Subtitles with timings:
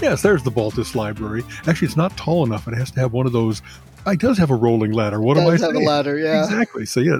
[0.00, 1.42] Yes, there's the Baltus Library.
[1.66, 2.68] Actually, it's not tall enough.
[2.68, 3.62] It has to have one of those.
[4.04, 5.20] Ah, it does have a rolling ladder.
[5.20, 5.84] What am I Does have saying?
[5.84, 6.44] a ladder, yeah.
[6.44, 6.84] Exactly.
[6.86, 7.18] So yeah,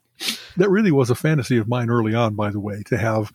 [0.56, 2.34] that really was a fantasy of mine early on.
[2.34, 3.32] By the way, to have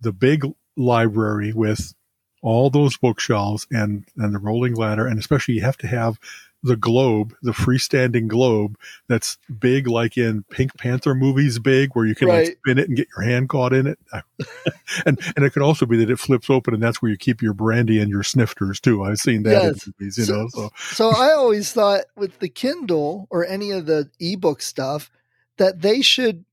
[0.00, 0.44] the big
[0.76, 1.94] library with
[2.42, 6.18] all those bookshelves and and the rolling ladder, and especially you have to have
[6.64, 12.14] the globe, the freestanding globe that's big, like in Pink Panther movies, big where you
[12.14, 13.98] can like spin it and get your hand caught in it.
[15.06, 17.42] and and it could also be that it flips open and that's where you keep
[17.42, 19.04] your brandy and your snifters too.
[19.04, 19.86] I've seen that Yes.
[19.86, 20.48] in movies, you So- know.
[20.48, 25.10] So So I always thought with the Kindle or any of the ebook stuff
[25.58, 26.44] that they should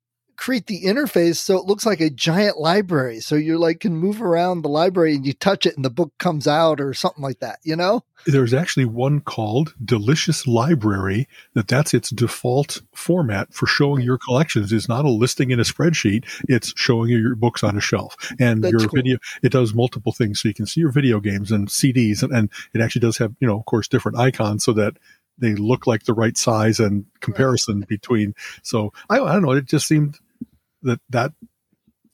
[0.41, 3.19] create the interface so it looks like a giant library.
[3.19, 6.11] So you like can move around the library and you touch it and the book
[6.17, 8.03] comes out or something like that, you know?
[8.25, 14.71] there's actually one called Delicious Library that that's its default format for showing your collections.
[14.71, 16.25] It's not a listing in a spreadsheet.
[16.47, 18.89] It's showing you your books on a shelf and That's your cool.
[18.95, 19.17] video.
[19.41, 20.41] It does multiple things.
[20.41, 23.33] So you can see your video games and CDs and, and it actually does have,
[23.39, 24.97] you know, of course, different icons so that
[25.37, 28.35] they look like the right size and comparison between.
[28.61, 29.51] So I, I don't know.
[29.51, 30.19] It just seemed
[30.83, 31.33] that that,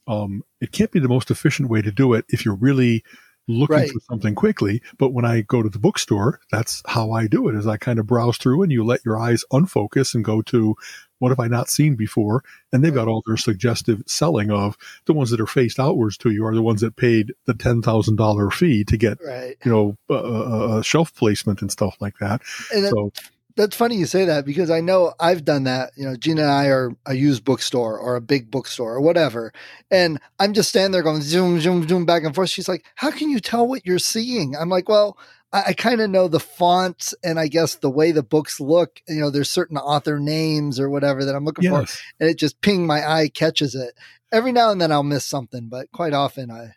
[0.07, 3.03] um, it can't be the most efficient way to do it if you're really
[3.49, 3.89] looking Right.
[3.89, 4.81] for something quickly.
[4.97, 7.97] But when I go to the bookstore, that's how I do it is I kind
[7.97, 10.75] of browse through and you let your eyes unfocus and go to
[11.19, 12.43] what have I not seen before?
[12.71, 16.29] And they've got all their suggestive selling of the ones that are faced outwards to
[16.29, 19.55] you are the ones that paid the $10,000 fee to get, Right.
[19.65, 22.41] you know, uh, uh, uh, shelf placement and stuff like that.
[22.73, 23.11] And that, So
[23.57, 25.91] that's funny you say that because I know I've done that.
[25.97, 29.51] You know, Gina and I are a used bookstore or a big bookstore or whatever.
[29.91, 32.49] And I'm just standing there going zoom, zoom, zoom back and forth.
[32.49, 34.55] She's like, How can you tell what you're seeing?
[34.55, 35.17] I'm like, Well,
[35.51, 39.01] I, I kind of know the fonts and I guess the way the books look.
[39.07, 41.79] You know, there's certain author names or whatever that I'm looking for.
[42.19, 43.93] And it just ping my eye catches it.
[44.31, 46.75] Every now and then I'll miss something, but quite often I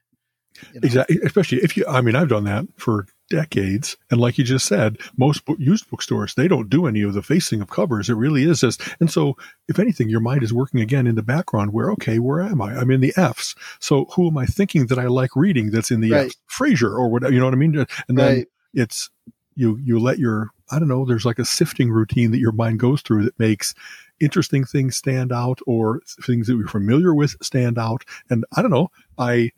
[0.73, 1.19] you know, Exactly.
[1.25, 3.97] Especially if you, I mean, I've done that for decades.
[4.11, 7.23] And like you just said, most book, used bookstores, they don't do any of the
[7.23, 8.11] facing of covers.
[8.11, 9.37] It really is just, and so
[9.69, 12.75] if anything, your mind is working again in the background where, okay, where am I?
[12.75, 13.55] I'm in the F's.
[13.79, 16.27] So who am I thinking that I like reading that's in the Right.
[16.27, 16.37] F's?
[16.49, 17.87] Frasier or whatever, you know what I mean?
[18.09, 18.49] And then right.
[18.75, 19.11] it's,
[19.55, 22.81] you, you let your, I don't know, there's like a sifting routine that your mind
[22.81, 23.75] goes through that makes
[24.21, 28.05] interesting things stand out or things that you're familiar with stand out.
[28.29, 29.53] And I don't know, I,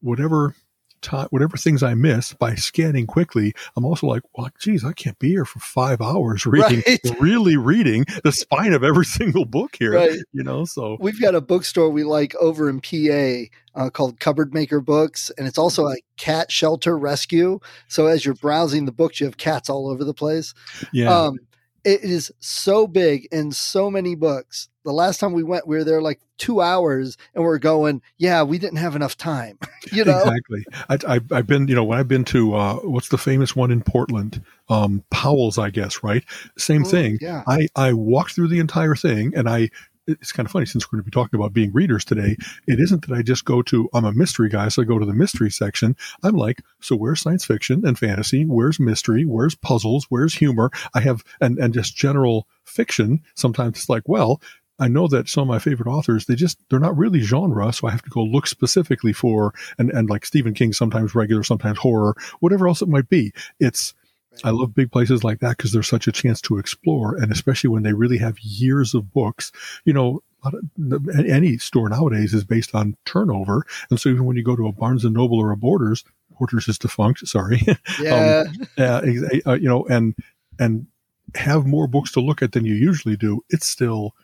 [0.00, 0.54] whatever
[1.02, 5.18] time, whatever things I miss by scanning quickly, I'm also like, well, geez, I can't
[5.18, 7.20] be here for five hours reading, Right.
[7.20, 10.18] really reading the spine of every single book here, Right.
[10.32, 10.64] you know?
[10.64, 15.30] So We've got a bookstore we like over in PA uh, called Cupboard Maker Books,
[15.36, 17.60] and it's also a cat shelter rescue.
[17.88, 20.54] So as you're browsing the books, you have cats all over the place.
[20.92, 21.38] yeah, Um,
[21.86, 24.68] it is so big and so many books.
[24.84, 28.42] The last time we went, we were there like two hours, and we're going, yeah,
[28.42, 29.58] we didn't have enough time.
[29.92, 30.64] you know, exactly.
[30.88, 33.70] I, I, I've been, you know, when I've been to, uh, what's the famous one
[33.70, 34.44] in Portland?
[34.68, 36.24] Um, Powell's, I guess, right?
[36.58, 37.18] Same Oh, thing.
[37.20, 39.70] Yeah, I, I walked through the entire thing and I,
[40.06, 42.36] it's kind of funny since we're going to be talking about being readers today.
[42.66, 45.06] It isn't that I just go to, I'm a mystery guy, so I go to
[45.06, 45.96] the mystery section.
[46.22, 48.44] I'm like, so where's science fiction and fantasy?
[48.44, 49.24] Where's mystery?
[49.24, 50.06] Where's puzzles?
[50.08, 50.70] Where's humor?
[50.94, 53.22] I have, and, and just general fiction.
[53.34, 54.40] Sometimes it's like, well,
[54.78, 57.72] I know that some of my favorite authors, they just, they're not really genre.
[57.72, 61.42] So I have to go look specifically for, and, and like Stephen King, sometimes regular,
[61.42, 63.32] sometimes horror, whatever else it might be.
[63.58, 63.94] It's,
[64.44, 67.68] I love big places like that because there's such a chance to explore, and especially
[67.68, 69.52] when they really have years of books.
[69.84, 74.24] You know, a lot of- any store nowadays is based on turnover, and so even
[74.24, 76.04] when you go to a Barnes and Noble or a Borders,
[76.38, 77.26] Borders is defunct.
[77.26, 77.60] Sorry,
[78.00, 78.44] yeah,
[78.78, 80.14] uh, ex- uh, you know, and
[80.58, 80.86] and
[81.34, 83.42] have more books to look at than you usually do.
[83.50, 84.14] It's still,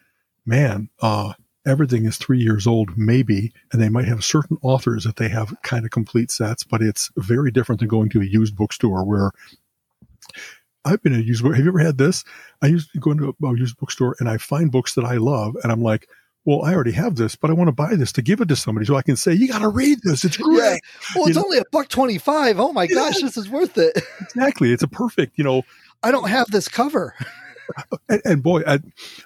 [0.47, 1.33] man, uh,
[1.67, 5.55] everything is three years old, maybe, and they might have certain authors that they have
[5.63, 9.31] kind of complete sets, but it's very different than going to a used bookstore where
[10.85, 11.55] I've been in a used book.
[11.55, 12.25] Have you ever had this?
[12.61, 15.17] I used to go into a, a used bookstore and I find books that I
[15.17, 16.09] love, and I'm like,
[16.45, 18.57] well, I already have this, but I want to buy this to give it to
[18.57, 20.25] somebody so I can say, you got to read this.
[20.25, 20.45] It's yeah.
[20.45, 20.81] great.
[21.15, 22.59] Well, it's You know- only a buck twenty-five.
[22.59, 24.03] Oh my gosh, this is worth it.
[24.35, 24.73] Exactly.
[24.73, 25.63] It's a perfect, you know,
[26.03, 27.15] I don't have this cover.
[28.09, 28.81] and, and boy, I,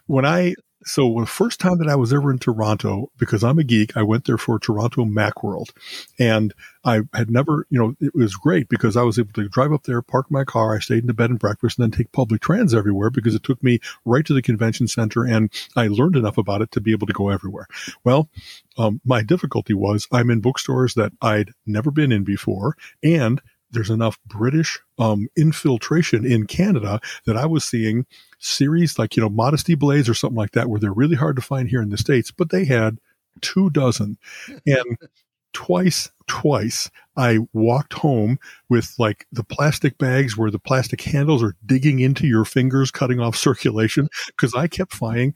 [0.06, 0.56] when I
[0.86, 4.02] so the first time that I was ever in Toronto, because I'm a geek, I
[4.02, 5.70] went there for Toronto Macworld,
[6.18, 6.54] and
[6.84, 9.82] I had never, you know, it was great because I was able to drive up
[9.82, 12.40] there, park my car, I stayed in the bed and breakfast, and then take public
[12.40, 16.38] trans everywhere because it took me right to the convention center, and I learned enough
[16.38, 17.66] about it to be able to go everywhere.
[18.04, 18.28] Well,
[18.78, 23.42] um, my difficulty was I'm in bookstores that I'd never been in before, and
[23.76, 28.06] there's enough British um, infiltration in Canada that I was seeing
[28.38, 31.42] series like, you know, Modesty Blaise or something like that, where they're really hard to
[31.42, 32.98] find here in the States, but they had
[33.42, 34.16] two dozen.
[34.66, 34.96] And
[35.56, 38.38] twice, twice I walked home
[38.68, 43.20] with like the plastic bags where the plastic handles are digging into your fingers, cutting
[43.20, 44.10] off circulation.
[44.36, 45.32] Cause I kept finding,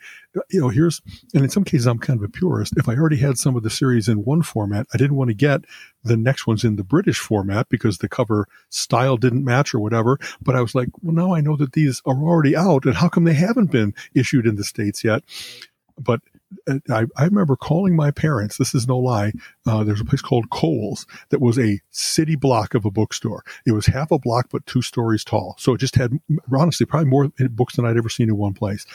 [0.50, 1.00] you know, here's,
[1.32, 2.74] and in some cases I'm kind of a purist.
[2.76, 5.34] If I already had some of the series in one format, I didn't want to
[5.34, 5.62] get
[6.04, 10.18] the next ones in the British format because the cover style didn't match or whatever.
[10.42, 13.08] But I was like, well, now I know that these are already out and how
[13.08, 15.24] come they haven't been issued in the States yet?
[15.98, 16.20] But
[16.90, 18.56] I, I, remember calling my parents.
[18.56, 19.32] This is no lie.
[19.66, 23.44] Uh, there's a place called Coles that was a city block of a bookstore.
[23.66, 25.54] It was half a block, but two stories tall.
[25.58, 26.18] So it just had,
[26.52, 28.86] honestly, probably more books than I'd ever seen in one place.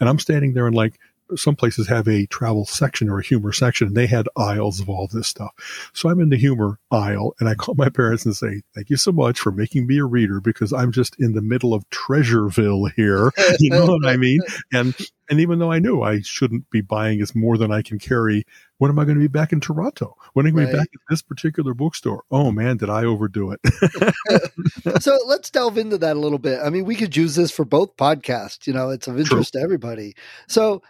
[0.00, 0.98] And I'm standing there and like,
[1.34, 4.88] some places have a travel section or a humor section and they had aisles of
[4.88, 5.52] all this stuff.
[5.92, 8.96] So I'm in the humor aisle and I call my parents and say, thank you
[8.96, 12.92] so much for making me a reader because I'm just in the middle of Treasureville
[12.94, 13.32] here.
[13.58, 14.40] You know what I mean?
[14.72, 14.94] And,
[15.28, 18.44] and even though I knew I shouldn't be buying as more than I can carry,
[18.78, 20.16] when am I going to be back in Toronto?
[20.34, 22.24] When am I going to be back at this particular bookstore?
[22.30, 25.00] Oh man, did I overdo it?
[25.02, 26.60] so let's delve into that a little bit.
[26.62, 28.66] I mean, we could use this for both podcasts.
[28.66, 29.60] You know, it's of interest True.
[29.60, 30.14] to everybody.
[30.48, 30.82] So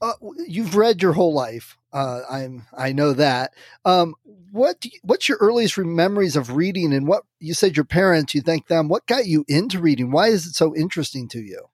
[0.00, 0.12] uh,
[0.46, 1.76] you've read your whole life.
[1.92, 3.52] Uh, I'm I know that.
[3.84, 4.14] Um,
[4.52, 8.34] what you, what's your earliest memories of reading, and what you said your parents?
[8.34, 8.88] You thank them.
[8.88, 10.10] What got you into reading?
[10.10, 11.66] Why is it so interesting to you?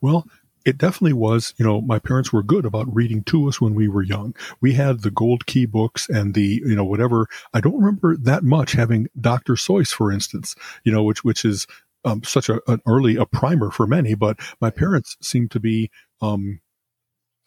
[0.00, 0.26] Well,
[0.64, 3.88] it definitely was, you know, my parents were good about reading to us when we
[3.88, 4.34] were young.
[4.60, 7.26] We had the gold key books and the, you know, whatever.
[7.52, 9.54] I don't remember that much having Dr.
[9.54, 10.54] Seuss, for instance,
[10.84, 11.66] you know, which, which is
[12.04, 15.90] um, such a, an early, a primer for many, but my parents seemed to be,
[16.20, 16.60] um,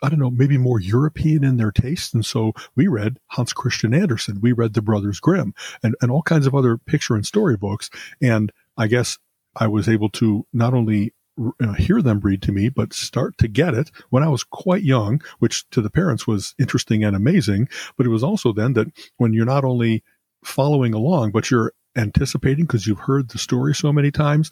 [0.03, 2.13] I don't know, maybe more European in their taste.
[2.13, 4.41] And so we read Hans Christian Andersen.
[4.41, 7.89] We read the Brothers Grimm and, and all kinds of other picture and story books.
[8.21, 9.17] And I guess
[9.55, 11.13] I was able to not only
[11.61, 14.83] uh, hear them read to me, but start to get it when I was quite
[14.83, 17.67] young, which to the parents was interesting and amazing.
[17.97, 18.87] But it was also then that
[19.17, 20.03] when you're not only
[20.43, 24.51] following along, but you're anticipating because you've heard the story so many times,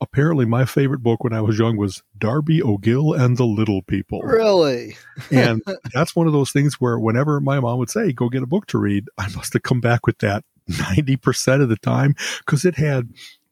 [0.00, 4.20] apparently my favorite book when I was young was Darby O'Gill and the Little People.
[4.22, 4.96] Really?
[5.30, 5.62] and
[5.92, 8.66] that's one of those things where whenever my mom would say, go get a book
[8.66, 12.76] to read, I must have come back with that 90% of the time because it
[12.76, 13.08] had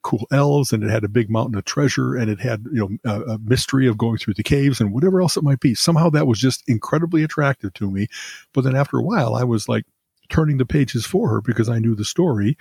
[0.06, 3.12] cool elves and it had a big mountain of treasure and it had, you know,
[3.12, 5.74] a, a mystery of going through the caves and whatever else it might be.
[5.74, 8.06] Somehow that was just incredibly attractive to me.
[8.52, 9.84] But then after a while, I was like
[10.28, 12.56] turning the pages for her because I knew the story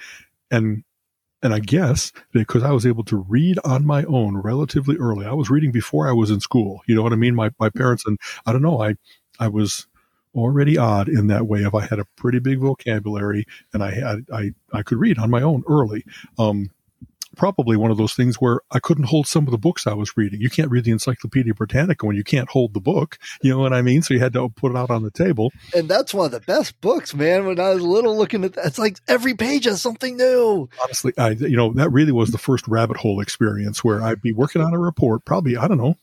[0.50, 0.84] and
[1.44, 5.34] and I guess because I was able to read on my own relatively early, I
[5.34, 6.82] was reading before I was in school.
[6.88, 7.36] You know what I mean?
[7.36, 8.96] My, my parents and I don't know, I,
[9.40, 9.86] I was
[10.34, 11.60] already odd in that way.
[11.60, 15.30] If I had a pretty big vocabulary and I had, I, I could read on
[15.30, 16.04] my own early.
[16.40, 16.72] Um,
[17.36, 20.16] probably one of those things where I couldn't hold some of the books I was
[20.18, 20.42] reading.
[20.42, 23.18] You can't read the Encyclopedia Britannica when you can't hold the book.
[23.42, 24.02] You know what I mean?
[24.02, 25.52] So you had to put it out on the table.
[25.74, 27.46] And that's one of the best books, man.
[27.46, 30.70] When I was little looking at that, it's like every page has something new.
[30.84, 34.34] Honestly, I, you know, that really was the first rabbit hole experience where I'd be
[34.34, 35.96] working on a report, probably, I don't know,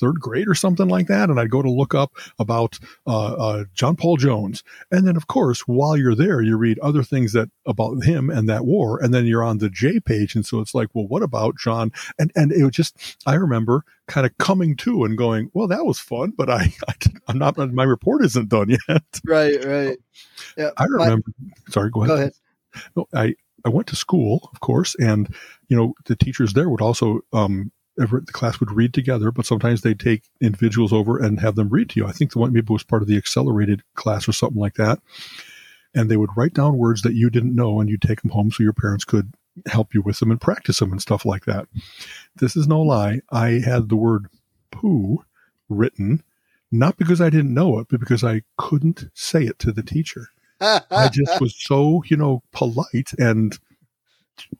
[0.00, 1.30] third grade or something like that.
[1.30, 4.64] And I'd go to look up about uh, uh, John Paul Jones.
[4.90, 8.48] And then, of course, while you're there, you read other things that about him and
[8.48, 8.98] that war.
[9.02, 10.34] And then you're on the J page.
[10.34, 11.92] And so it's like, well, what about John?
[12.18, 15.84] And, and it was just, I remember kind of coming to and going, well, that
[15.84, 16.94] was fun, but I, I
[17.28, 19.02] am not, my report isn't done yet.
[19.24, 19.98] Right, right.
[20.56, 20.70] Yeah.
[20.76, 22.08] I remember, my, sorry, go ahead.
[22.08, 22.32] Go ahead.
[22.96, 25.34] No, I, I went to school, of course, and
[25.68, 27.70] you know the teachers there would also um,
[28.08, 31.90] the class would read together, but sometimes they'd take individuals over and have them read
[31.90, 32.06] to you.
[32.06, 35.00] I think the one maybe was part of the accelerated class or something like that.
[35.94, 38.50] And they would write down words that you didn't know and you'd take them home
[38.50, 39.34] so your parents could
[39.66, 41.68] help you with them and practice them and stuff like that.
[42.36, 43.20] This is no lie.
[43.30, 44.26] I had the word
[44.70, 45.24] poo
[45.68, 46.22] written,
[46.70, 50.28] not because I didn't know it, but because I couldn't say it to the teacher.
[50.60, 53.58] I just was so, you know, polite and,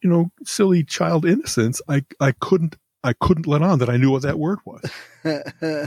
[0.02, 1.80] you know, silly child innocence.
[1.88, 4.82] I, I couldn't I couldn't let on that I knew what that word was.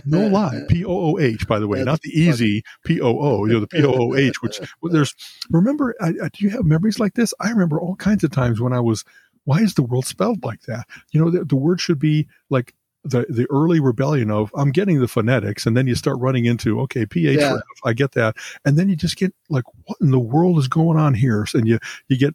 [0.05, 0.61] no lie.
[0.69, 3.53] P O O H, by the way, That's not the easy P O O, you
[3.53, 5.13] know, the P O O H, which well, there's,
[5.51, 7.33] remember, I, I, do you have memories like this?
[7.39, 9.05] I remember all kinds of times when I was,
[9.45, 10.87] why is the world spelled like that?
[11.11, 14.99] You know, the, the word should be like the the early rebellion of I'm getting
[14.99, 17.37] the phonetics, and then you start running into okay ph.
[17.37, 17.57] Yeah.
[17.83, 20.97] I get that, and then you just get like, what in the world is going
[20.97, 21.45] on here?
[21.53, 22.33] And you you get,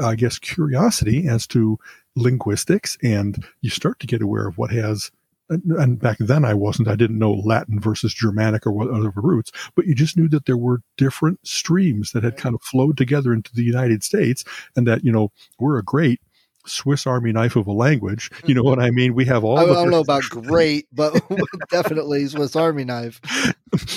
[0.00, 1.78] I guess, curiosity as to
[2.16, 5.10] linguistics, and you start to get aware of what has.
[5.50, 6.88] And, back then I wasn't.
[6.88, 10.46] I didn't know Latin versus Germanic or what other roots, but you just knew that
[10.46, 14.42] there were different streams that had kind of flowed together into the United States,
[14.74, 16.20] and that you know we're a great
[16.66, 18.30] Swiss Army knife of a language.
[18.46, 19.14] You know what I mean?
[19.14, 19.58] We have all.
[19.58, 21.18] I don't know about great, but
[21.70, 23.20] definitely Swiss Army knife.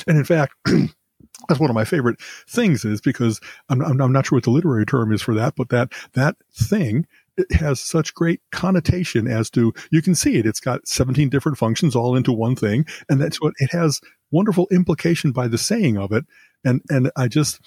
[0.08, 0.54] and in fact,
[1.48, 3.40] that's one of my favorite things is because
[3.70, 6.36] I'm, I'm, I'm not sure what the literary term is for that, but that that
[6.54, 7.08] thing
[7.52, 10.46] has such great connotation as to you can see it.
[10.46, 14.02] It's got 17 different functions all into one thing, and that's what it has
[14.32, 16.26] wonderful implication by the saying of it.
[16.64, 17.60] And and I just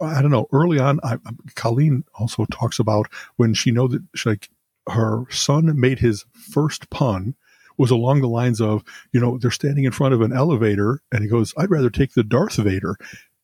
[0.00, 0.48] I don't know.
[0.52, 1.18] Early on, I,
[1.54, 4.48] Colleen also talks about when she know that she, like
[4.88, 7.34] her son made his first pun
[7.80, 11.22] was along the lines of, you know, they're standing in front of an elevator, and
[11.22, 12.96] he goes, "I'd rather take the Darth Vader."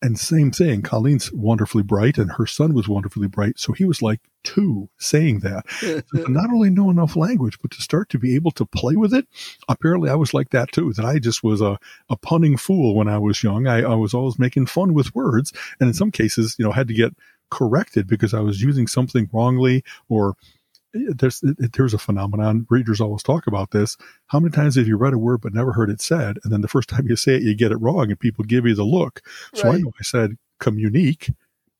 [0.02, 3.59] And same thing, Colleen's wonderfully bright, and her son was wonderfully bright.
[3.59, 5.64] So he was like two saying that.
[5.81, 9.14] so not only know enough language, but to start to be able to play with
[9.14, 9.26] it.
[9.71, 10.93] Apparently, I was like that too.
[10.93, 11.78] That I just was a,
[12.11, 13.66] a punning fool when I was young.
[13.66, 16.88] I, I was always making fun with words, and in some cases, you know, had
[16.88, 17.14] to get
[17.50, 20.35] corrected because I was using something wrongly or
[21.15, 22.67] there's there's a phenomenon.
[22.71, 23.97] Readers always talk about this.
[24.26, 26.61] How many times have you read a word but never heard it said, and then
[26.61, 28.85] the first time you say it, you get it wrong, and people give you the
[28.85, 29.21] look.
[29.55, 29.76] So Right.
[29.76, 31.35] I know I said communique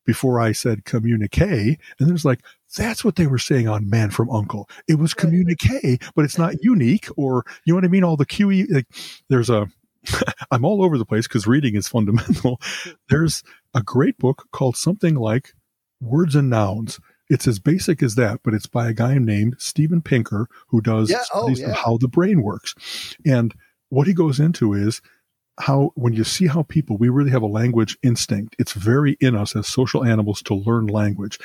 [0.05, 2.41] before I said communique, and there's like
[2.75, 4.69] that's what they were saying on Man from Uncle.
[4.87, 5.21] It was Right.
[5.21, 8.03] communique, but it's not unique, or you know what I mean.
[8.03, 8.65] All the QE.
[8.69, 8.87] Like,
[9.29, 9.67] there's a.
[10.51, 12.61] I'm all over the place because reading is fundamental.
[13.09, 13.43] There's
[13.73, 15.53] a great book called something like
[15.99, 16.97] Words and Nouns.
[17.29, 21.09] It's as basic as that, but it's by a guy named Steven Pinker who does
[21.09, 21.71] Yeah, oh, studies yeah.
[21.71, 22.73] of how the brain works.
[23.25, 23.53] And
[23.89, 25.01] what he goes into is
[25.59, 29.35] how when you see how people we really have a language instinct it's very in
[29.35, 31.39] us as social animals to learn language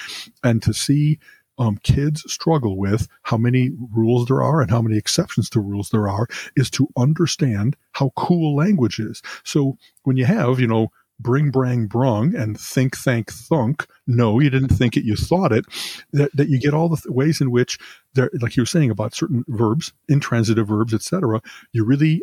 [0.44, 1.18] and to see
[1.58, 5.90] um, kids struggle with how many rules there are and how many exceptions to rules
[5.90, 10.88] there are is to understand how cool language is so when you have you know
[11.20, 13.86] bring brang brung and think thank thunk.
[14.06, 15.64] No you didn't think it you thought it.
[16.12, 17.78] That, that you get all the th- ways in which
[18.14, 21.40] there like you were saying about certain verbs intransitive verbs etc
[21.72, 22.22] you really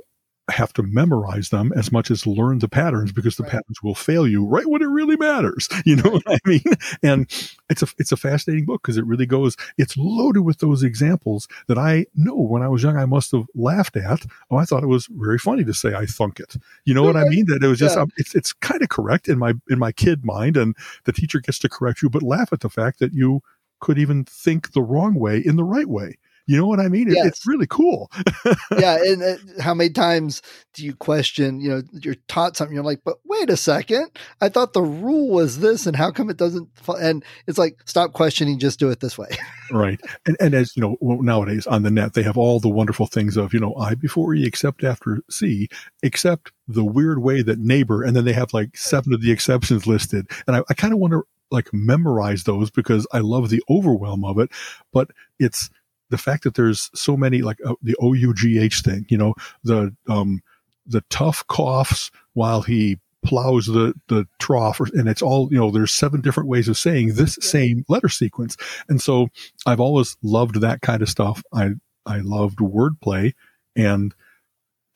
[0.50, 3.52] have to memorize them as much as learn the patterns because the Right.
[3.54, 5.68] patterns will fail you right when it really matters.
[5.86, 6.62] You know what I mean?
[7.04, 7.28] And
[7.70, 9.56] it's a it's a fascinating book because it really goes.
[9.78, 13.46] It's loaded with those examples that I know when I was young I must have
[13.56, 14.26] laughed at.
[14.52, 16.56] Oh, I thought it was very funny to say I thunk it.
[16.86, 17.46] You know what I mean?
[17.48, 18.04] That it was just Yeah.
[18.04, 20.76] um, it's it's kind of correct in my in my kid mind, and
[21.06, 23.42] the teacher gets to correct you, but laugh at the fact that you
[23.80, 26.18] could even think the wrong way in the right way.
[26.50, 27.08] You know what I mean?
[27.10, 27.26] It- Yes.
[27.28, 28.10] It's really cool.
[28.80, 30.42] yeah, and uh, how many times
[30.74, 31.60] do you question?
[31.62, 32.74] You know, you're taught something.
[32.74, 34.10] You're like, but wait a second,
[34.42, 36.70] I thought the rule was this, and how come it doesn't?
[36.76, 39.28] fo-" And it's like, stop questioning, just do it this way.
[39.72, 43.06] right and and as you know nowadays on the net they have all the wonderful
[43.06, 45.68] things of you know i before e except after c
[46.02, 49.86] except the weird way that neighbor and then they have like seven of the exceptions
[49.86, 53.62] listed and i, I kind of want to like memorize those because i love the
[53.70, 54.50] overwhelm of it
[54.92, 55.70] but it's
[56.10, 60.42] the fact that there's so many like uh, the ough thing you know the um
[60.86, 65.72] the tough coughs while he plows the the trough or- and it's all you know
[65.72, 68.56] there's seven different ways of saying this same letter sequence
[68.88, 69.28] and so
[69.66, 71.44] I've always loved that kind of stuff.
[71.54, 71.72] I
[72.06, 73.34] I loved wordplay,
[73.76, 74.16] and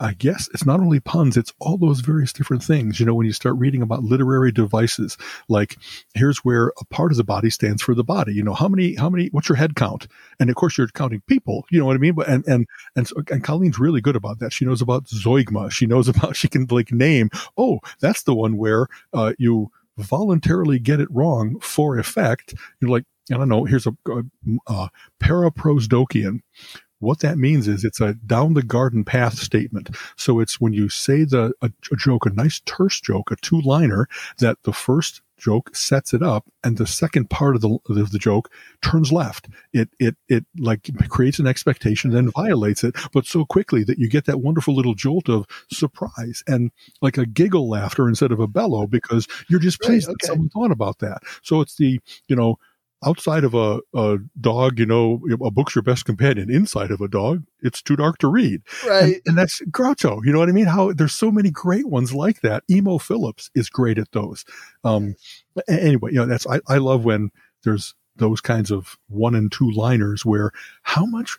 [0.04, 3.00] I guess it's not only puns; it's all those various different things.
[3.00, 5.18] You know, when you start reading about literary devices,
[5.48, 5.78] like
[6.14, 8.34] here's where a part of the body stands for the body.
[8.34, 10.08] You know, how many how many what's your head count?
[10.42, 11.66] And of course, you're counting people.
[11.72, 12.16] You know what I mean?
[12.16, 12.68] But and and
[12.98, 14.52] and so, and Colleen's really good about that.
[14.52, 15.72] She knows about zeugma.
[15.72, 17.30] She knows about she can like name.
[17.58, 22.54] Oh, that's the one where uh, you voluntarily get it wrong for effect.
[22.82, 23.64] You're like, I don't know.
[23.64, 24.24] Here's a, a,
[24.68, 24.90] a
[25.22, 26.42] paraprosdokian.
[27.04, 29.96] What that means is it's a down the garden path statement.
[30.16, 33.62] So it's when you say the a, a joke, a nice terse joke, a two
[33.62, 34.08] liner,
[34.40, 38.20] that the first joke sets it up, and the second part of the of the
[38.20, 38.50] joke
[38.82, 39.50] turns left.
[39.74, 44.08] It it it like creates an expectation, then violates it, but so quickly that you
[44.10, 48.48] get that wonderful little jolt of surprise and like a giggle laughter instead of a
[48.48, 51.24] bellow because you're just Right, pleased that someone thought about that.
[51.42, 52.58] So it's the you know
[53.06, 56.50] outside of a, a dog, you know, a book's your best companion.
[56.50, 58.62] Inside of a dog, it's too dark to read.
[58.88, 59.04] Right.
[59.04, 60.22] And, and that's Groucho.
[60.26, 60.66] You know what I mean?
[60.66, 62.64] How there's so many great ones like that.
[62.70, 64.46] Emo Phillips is great at those.
[64.84, 65.16] Um,
[65.68, 67.32] anyway, you know, that's, I, I love when
[67.64, 70.52] there's those kinds of one and two liners where
[70.84, 71.38] how much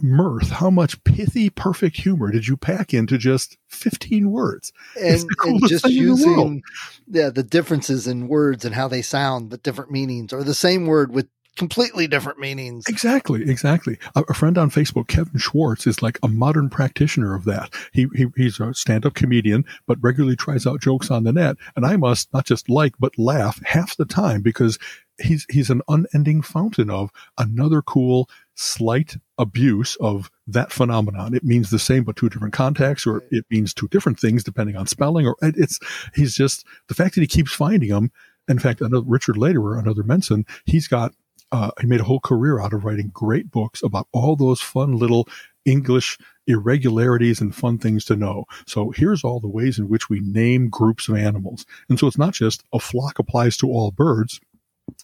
[0.00, 4.72] mirth, how much pithy, perfect humor did you pack into just 15 words?
[5.00, 6.62] And, and just using
[7.08, 10.86] yeah, the differences in words and how they sound, but different meanings, or the same
[10.86, 11.26] word with
[11.56, 12.84] completely different meanings.
[12.88, 13.98] Exactly, exactly.
[14.14, 17.72] A, a, friend on Facebook, Kevin Schwartz, is like a modern practitioner of that.
[17.92, 21.84] He, he he's a stand-up comedian, but regularly tries out jokes on the net, and
[21.84, 24.78] I must not just like but laugh half the time because
[25.20, 31.34] he's he's an unending fountain of another cool slight abuse of that phenomenon.
[31.34, 34.76] It means the same but two different contexts, or it means two different things depending
[34.76, 35.26] on spelling.
[35.26, 35.78] Or it's
[36.14, 38.10] he's just the fact that he keeps finding them.
[38.48, 41.14] In fact, another Richard Lederer, another Mensan, he's got
[41.52, 44.96] uh, he made a whole career out of writing great books about all those fun
[44.96, 45.28] little
[45.64, 48.44] English irregularities and fun things to know.
[48.66, 51.64] So here's all the ways in which we name groups of animals.
[51.88, 54.40] And so it's not just a flock applies to all birds.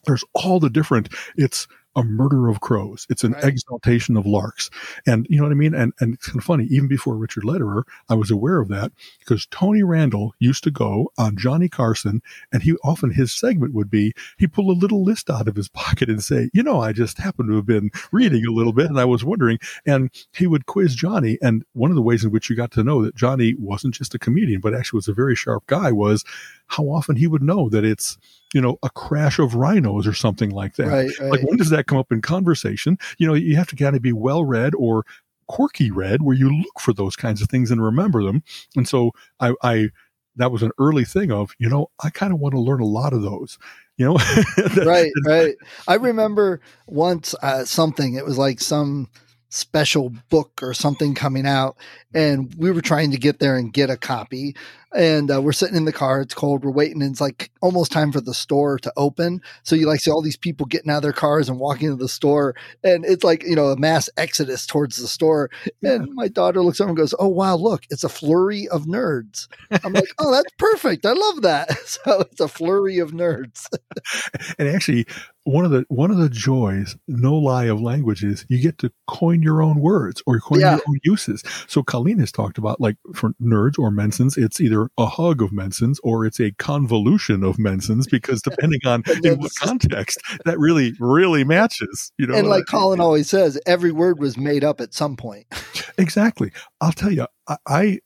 [0.06, 3.06] There's all the different, it's a murder of crows.
[3.10, 3.44] It's an right.
[3.44, 4.70] exaltation of larks.
[5.06, 5.74] And you know what I mean?
[5.74, 6.64] And, and it's kind of funny.
[6.64, 11.10] Even before Richard Lederer, I was aware of that because Tony Randall used to go
[11.18, 15.30] on Johnny Carson and he often his segment would be, he pull a little list
[15.30, 18.46] out of his pocket and say, you know, I just happened to have been reading
[18.46, 21.38] a little bit and I was wondering, and he would quiz Johnny.
[21.42, 24.14] And one of the ways in which you got to know that Johnny wasn't just
[24.14, 26.24] a comedian, but actually was a very sharp guy was
[26.68, 28.16] how often he would know that it's,
[28.54, 30.86] you know, a crash of rhinos or something like that.
[30.86, 31.30] Right, right.
[31.30, 32.98] Like when does that come up in conversation?
[33.18, 35.04] You know, you have to kind of be well read or
[35.48, 38.42] quirky read where you look for those kinds of things and remember them.
[38.76, 39.88] And so I, I
[40.36, 42.86] that was an early thing of, you know, I kind of want to learn a
[42.86, 43.58] lot of those.
[43.96, 44.16] You know,
[44.84, 45.56] right, right.
[45.88, 48.14] I remember once uh, something.
[48.14, 49.08] It was like some
[49.50, 51.76] special book or something coming out
[52.14, 54.54] and we were trying to get there and get a copy.
[54.94, 57.92] And uh, we're sitting in the car it's cold we're waiting and it's like almost
[57.92, 59.40] time for the store to open.
[59.62, 61.96] So you like see all these people getting out of their cars and walking to
[61.96, 65.50] the store and it's like you know a mass exodus towards the store.
[65.82, 65.92] Yeah.
[65.92, 69.46] and my daughter looks over and goes oh wow look it's a flurry of nerds.
[69.84, 71.68] I'm like oh that's perfect i love that.
[71.88, 73.66] So it's a flurry of nerds.
[74.58, 75.06] And actually
[75.48, 78.92] one of the one of the joys, no lie, of language is you get to
[79.06, 80.72] coin your own words or coin yeah.
[80.72, 81.42] your own uses.
[81.66, 85.50] So Colleen has talked about like for nerds or Mensans, it's either a hug of
[85.50, 90.92] Mensans or it's a convolution of Mensans because depending on in what context, that really
[91.00, 92.12] really matches.
[92.18, 95.46] You know, and like Colin always says, every word was made up at some point.
[95.98, 96.52] exactly.
[96.82, 98.00] I'll tell you, I, I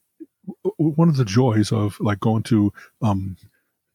[0.76, 3.36] one of the joys of like going to um,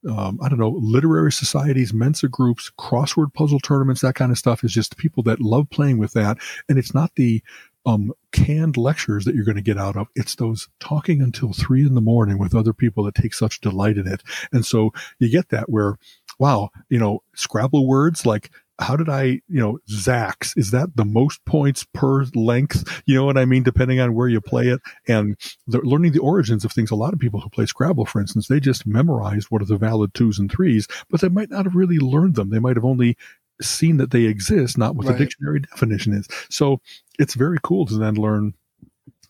[0.07, 4.63] um, I don't know, literary societies, Mensa groups, crossword puzzle tournaments, that kind of stuff
[4.63, 6.37] is just people that love playing with that.
[6.69, 7.43] And it's not the
[7.85, 10.07] um, canned lectures that you're going to get out of.
[10.15, 13.97] It's those talking until three in the morning with other people that take such delight
[13.97, 14.23] in it.
[14.51, 15.97] And so you get that where,
[16.37, 21.05] wow, you know, Scrabble words like how did I, you know, Zax, is that the
[21.05, 23.01] most points per length?
[23.05, 23.63] You know what I mean?
[23.63, 25.35] Depending on where you play it and
[25.65, 26.91] the, learning the origins of things.
[26.91, 29.77] A lot of people who play Scrabble, for instance, they just memorized what are the
[29.77, 32.49] valid twos and threes, but they might not have really learned them.
[32.49, 33.17] They might have only
[33.61, 35.17] seen that they exist, not what right.
[35.17, 36.27] the dictionary definition is.
[36.49, 36.79] So
[37.17, 38.53] it's very cool to then learn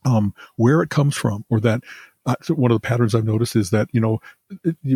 [0.06, 1.82] um, where it comes from or that
[2.28, 4.20] uh, one of the patterns I've noticed is that you know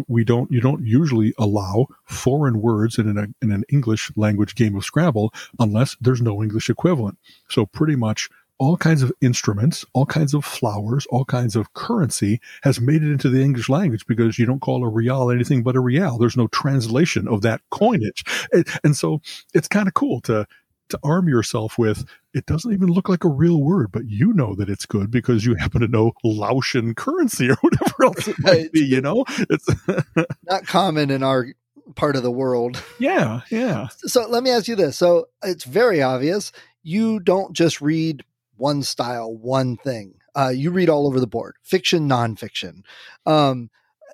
[0.07, 4.75] we don't you don't usually allow foreign words in an in an English language game
[4.75, 7.17] of Scrabble unless there's no English equivalent.
[7.49, 8.29] So pretty much
[8.61, 13.11] all kinds of instruments, all kinds of flowers, all kinds of currency has made it
[13.11, 16.19] into the English language because you don't call a real anything but a real.
[16.19, 18.23] There's no translation of that coinage.
[18.53, 19.19] And, and so
[19.55, 20.45] it's kind of cool to
[20.91, 24.55] to arm yourself with it doesn't even look like a real word, but you know
[24.55, 28.71] that it's good because you happen to know Laotian currency or whatever else it might
[28.71, 29.25] be, you know?
[29.49, 29.67] It's
[30.43, 31.47] not common in our
[31.95, 32.81] part of the world.
[32.99, 33.87] Yeah, yeah.
[33.89, 34.97] So let me ask you this.
[34.97, 36.51] So it's very obvious
[36.83, 38.23] you don't just read
[38.57, 40.15] one style, one thing.
[40.35, 42.83] Uh, you read all over the board, fiction, nonfiction.
[43.25, 43.69] Um,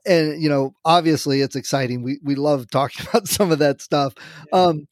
[0.06, 2.02] and you know, obviously, it's exciting.
[2.02, 4.14] We we love talking about some of that stuff.
[4.52, 4.88] Um,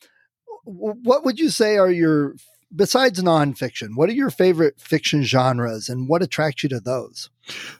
[0.65, 2.35] what would you say are your
[2.75, 3.95] besides nonfiction?
[3.95, 7.29] What are your favorite fiction genres, and what attracts you to those?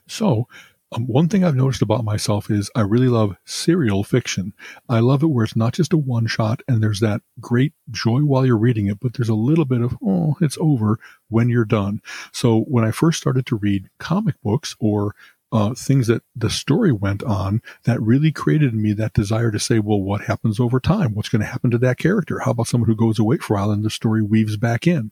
[0.08, 0.48] So.
[0.92, 4.54] Um, one thing I've noticed about myself is I really love serial fiction.
[4.88, 8.20] I love it where it's not just a one shot and there's that great joy
[8.20, 11.66] while you're reading it, but there's a little bit of, oh, it's over when you're
[11.66, 12.02] done.
[12.32, 15.16] So when I first started to read comic books or
[15.52, 19.60] uh, things that the story went on that really created in me that desire to
[19.60, 21.14] say, well, what happens over time?
[21.14, 22.40] What's going to happen to that character?
[22.40, 25.12] How about someone who goes away for a while and the story weaves back in?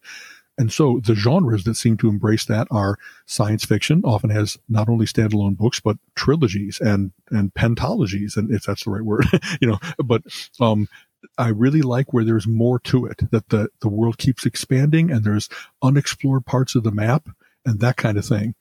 [0.57, 4.87] And so the genres that seem to embrace that are science fiction, often has not
[4.87, 8.37] only standalone books, but trilogies and, and pentalogies.
[8.37, 9.25] And if that's the right word,
[9.61, 10.23] you know, but,
[10.59, 10.87] um,
[11.37, 15.23] I really like where there's more to it, that the, the world keeps expanding and
[15.23, 15.49] there's
[15.81, 17.29] unexplored parts of the map
[17.65, 18.55] and that kind of thing.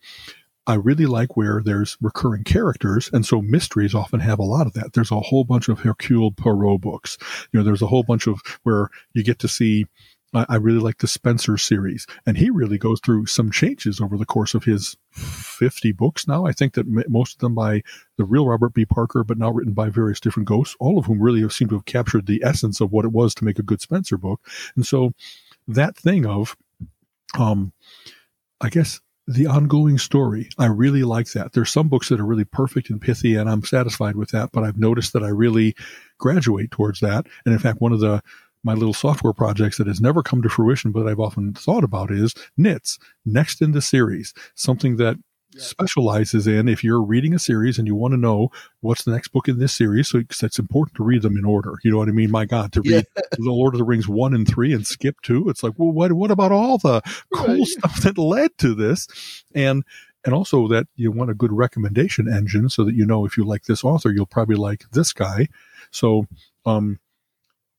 [0.66, 4.74] I really like where there's recurring characters, and so mysteries often have a lot of
[4.74, 4.92] that.
[4.92, 7.18] There's a whole bunch of Hercule Poirot books.
[7.52, 9.86] You know, there's a whole bunch of where you get to see.
[10.34, 14.24] I really like the Spenser series, and he really goes through some changes over the
[14.24, 16.46] course of his 50 books now.
[16.46, 17.82] I think that most of them by
[18.16, 18.86] the real Robert B.
[18.86, 21.84] Parker, but now written by various different ghosts, all of whom really seem to have
[21.84, 24.40] captured the essence of what it was to make a good Spenser book.
[24.74, 25.12] And so
[25.68, 26.56] that thing of,
[27.38, 27.74] um,
[28.58, 30.48] I guess the ongoing story.
[30.58, 31.52] I really like that.
[31.52, 34.50] There's some books that are really perfect and pithy, and I'm satisfied with that.
[34.52, 35.74] But I've noticed that I really
[36.18, 37.26] graduate towards that.
[37.44, 38.22] And in fact, one of the
[38.64, 42.12] my little software projects that has never come to fruition, but I've often thought about
[42.12, 45.16] is NITS, next in the series, something that
[45.56, 49.28] specializes in if you're reading a series and you want to know what's the next
[49.28, 50.08] book in this series.
[50.08, 51.78] So it's important to read them in order.
[51.82, 52.30] You know what I mean?
[52.30, 53.22] My God, to read yeah.
[53.32, 55.48] The Lord of the Rings one and three and skip two.
[55.48, 57.02] It's like, well, what, what about all the
[57.34, 57.66] cool right.
[57.66, 59.44] stuff that led to this?
[59.54, 59.84] And,
[60.24, 63.44] and also that you want a good recommendation engine so that you know if you
[63.44, 65.48] like this author, you'll probably like this guy.
[65.90, 66.26] So,
[66.64, 67.00] um,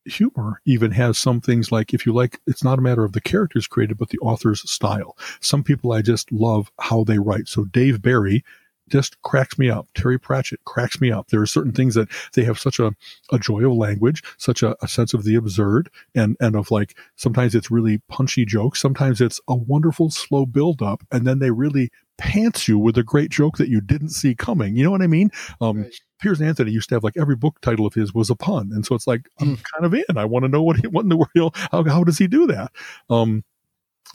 [0.05, 3.21] humor even has some things like if you like it's not a matter of the
[3.21, 5.17] characters created but the author's style.
[5.39, 7.47] Some people i just love how they write.
[7.47, 8.43] So dave barry
[8.89, 12.43] just cracks me up terry pratchett cracks me up there are certain things that they
[12.43, 12.93] have such a,
[13.31, 16.97] a joy of language such a, a sense of the absurd and and of like
[17.15, 21.51] sometimes it's really punchy jokes sometimes it's a wonderful slow build up and then they
[21.51, 25.01] really pants you with a great joke that you didn't see coming you know what
[25.01, 25.93] i mean um right
[26.23, 28.85] Piers Anthony used to have like every book title of his was a pun, and
[28.85, 29.63] so it's like I'm mm.
[29.73, 30.17] kind of in.
[30.17, 32.47] I want to know what he, what in the world, how how does he do
[32.47, 32.71] that?
[33.09, 33.43] Um,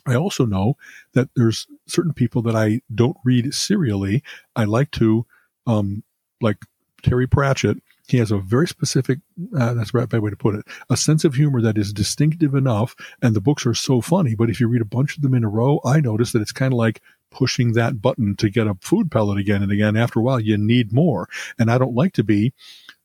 [0.07, 0.77] I also know
[1.13, 4.23] that there's certain people that I don't read serially.
[4.57, 5.27] I like to,
[5.67, 6.03] um,
[6.41, 6.59] like
[7.03, 7.79] Terry Pratchett.
[8.07, 9.19] He has a very specific,
[9.55, 12.55] uh, that's the right way to put it, a sense of humor that is distinctive
[12.55, 12.97] enough.
[13.21, 14.35] And the books are so funny.
[14.35, 16.53] But if you read a bunch of them in a row, I notice that it's
[16.53, 19.95] kind of like pushing that button to get a food pellet again and again.
[19.95, 21.29] After a while, you need more.
[21.59, 22.55] And I don't like to be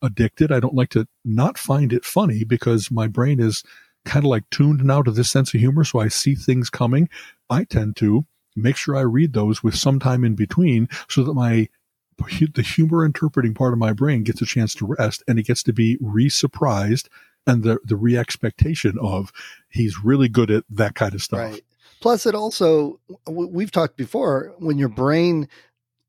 [0.01, 0.51] addicted.
[0.53, 3.63] I don't like to not find it funny because my brain is
[4.05, 5.83] kind of like tuned now to this sense of humor.
[5.83, 7.09] So I see things coming.
[7.49, 11.33] I tend to make sure I read those with some time in between so that
[11.33, 11.69] my
[12.53, 15.63] the humor interpreting part of my brain gets a chance to rest and it gets
[15.63, 17.09] to be re-surprised
[17.45, 19.31] and the the re-expectation of
[19.67, 21.39] he's really good at that kind of stuff.
[21.39, 21.63] Right.
[21.99, 25.47] Plus, it also, we've talked before, when your brain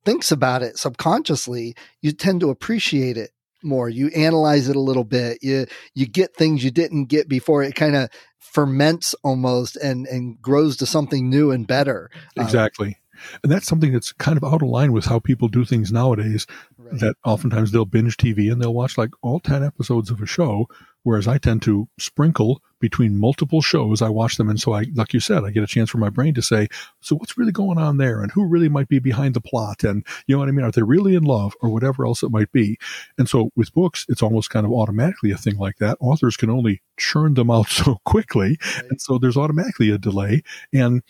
[0.05, 3.31] thinks about it subconsciously, you tend to appreciate it
[3.65, 3.89] more.
[3.89, 5.39] You analyze it a little bit.
[5.43, 7.63] You you get things you didn't get before.
[7.63, 12.11] It kind of ferments almost and and grows to something new and better.
[12.37, 12.89] Um, exactly.
[12.89, 12.95] Um,
[13.45, 16.47] and that's something that's kind of out of line with how people do things nowadays.
[16.77, 17.01] Right.
[17.01, 20.69] That oftentimes they'll binge TV and they'll watch like all 10 episodes of a show
[21.05, 24.03] Whereas I tend to sprinkle between multiple shows.
[24.03, 24.51] I watch them.
[24.51, 26.69] And so I, like you said, I get a chance for my brain to say,
[27.01, 28.21] so what's really going on there?
[28.23, 29.85] And who really might be behind the plot?
[29.85, 30.65] And you know what I mean?
[30.65, 32.79] Are they really in love or whatever else it might be?
[33.17, 35.97] And so with books, it's almost kind of automatically a thing like that.
[36.01, 38.59] Authors can only churn them out so quickly.
[38.91, 40.43] And so there's automatically a delay.
[40.73, 41.03] And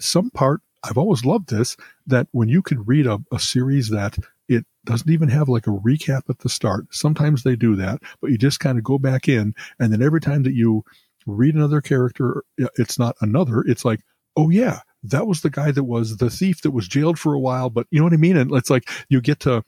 [0.00, 4.18] some part I've always loved this that when you can read a, a series that
[4.54, 6.86] it doesn't even have like a recap at the start.
[6.90, 10.20] Sometimes they do that, but you just kind of go back in, and then every
[10.20, 10.84] time that you
[11.26, 12.44] read another character,
[12.76, 13.60] it's not another.
[13.60, 14.00] It's like,
[14.36, 17.40] oh yeah, that was the guy that was the thief that was jailed for a
[17.40, 18.36] while, but you know what I mean?
[18.36, 19.64] And it's like you get to.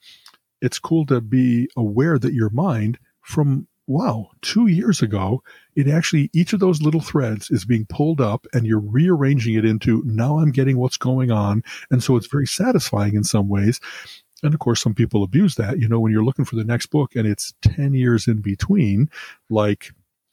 [0.62, 5.42] It's cool to be aware that your mind from wow, two years ago,
[5.76, 9.64] it actually, each of those little threads is being pulled up and you're rearranging it
[9.64, 11.62] into now I'm getting what's going on.
[11.90, 13.80] And so it's very satisfying in some ways.
[14.44, 15.80] And of course, some people abuse that.
[15.80, 19.10] You know, when you're looking for the next book and it's 10 years in between,
[19.50, 19.92] like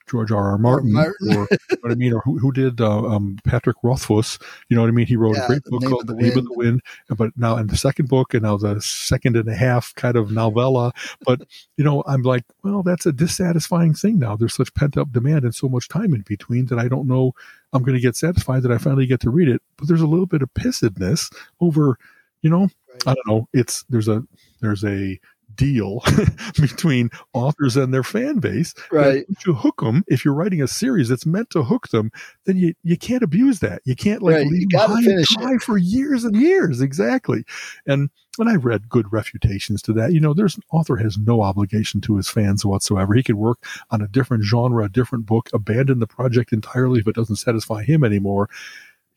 [0.09, 0.51] George R.
[0.51, 0.57] R.
[0.57, 1.37] Martin, Martin.
[1.37, 1.47] or
[1.79, 4.37] what I mean, or who, who did uh, um, Patrick Rothfuss?
[4.67, 5.07] You know what I mean?
[5.07, 6.81] He wrote yeah, a great book called The Name of the Wind,
[7.15, 10.29] but now in the second book, and now the second and a half kind of
[10.29, 10.91] novella.
[11.25, 11.43] But
[11.77, 14.35] you know, I'm like, well, that's a dissatisfying thing now.
[14.35, 17.33] There's such pent up demand and so much time in between that I don't know
[17.73, 19.61] I'm going to get satisfied that I finally get to read it.
[19.77, 21.97] But there's a little bit of pissedness over,
[22.41, 22.69] you know.
[23.05, 23.47] I don't know.
[23.53, 24.23] It's there's a
[24.61, 25.19] there's a
[25.55, 26.01] deal
[26.59, 28.73] between authors and their fan base.
[28.91, 29.25] Right.
[29.45, 32.11] You hook them, if you're writing a series that's meant to hook them,
[32.45, 33.81] then you, you can't abuse that.
[33.85, 34.47] You can't like right.
[34.47, 36.81] leave them high, high for years and years.
[36.81, 37.43] Exactly.
[37.85, 38.09] And
[38.39, 40.13] and I've read good refutations to that.
[40.13, 43.13] You know, there's an author has no obligation to his fans whatsoever.
[43.13, 47.07] He can work on a different genre, a different book, abandon the project entirely if
[47.07, 48.49] it doesn't satisfy him anymore.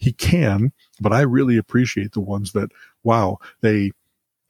[0.04, 2.70] He can, but I really appreciate the ones that,
[3.02, 3.92] wow, they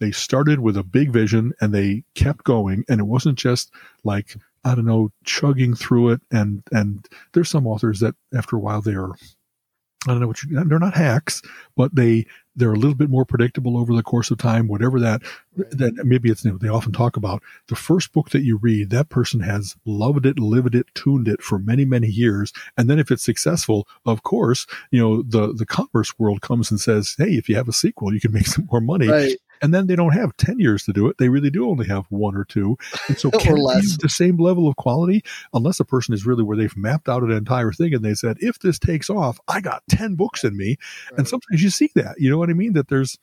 [0.00, 2.84] they started with a big vision and they kept going.
[2.88, 3.70] And it wasn't just
[4.02, 6.20] like I don't know, chugging through it.
[6.30, 10.64] And, and there's some authors that after a while they're, I don't know what you,
[10.64, 11.42] they're not hacks,
[11.76, 15.22] but they, they're a little bit more predictable over the course of time, whatever that,
[15.56, 18.90] that maybe it's, you know, they often talk about the first book that you read,
[18.90, 22.52] that person has loved it, lived it, tuned it for many, many years.
[22.76, 26.80] And then if it's successful, of course, you know, the, the commerce world comes and
[26.80, 29.08] says, Hey, if you have a sequel, you can make some more money.
[29.08, 29.36] Right.
[29.62, 31.18] And then they don't have 10 years to do it.
[31.18, 32.76] They really do only have one or two.
[33.08, 33.96] And so can less.
[33.98, 37.30] the same level of quality unless a person is really where they've mapped out an
[37.30, 40.76] entire thing and they said, if this takes off, I got 10 books in me.
[41.16, 42.74] And sometimes you see that, you know what I mean?
[42.74, 43.18] That there's,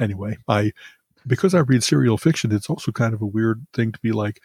[0.00, 0.72] anyway, I,
[1.26, 4.40] because I read serial fiction, it's also kind of a weird thing to be like,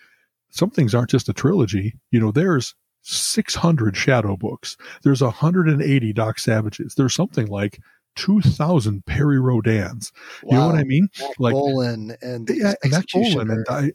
[0.49, 1.95] some things aren't just a trilogy.
[2.11, 4.77] You know, there's 600 shadow books.
[5.03, 6.95] There's 180 Doc Savages.
[6.95, 7.79] There's something like
[8.15, 10.11] 2,000 Perry Rhodans.
[10.43, 11.07] You know what I mean?
[11.39, 12.93] Like- Bolan and the Yeah, and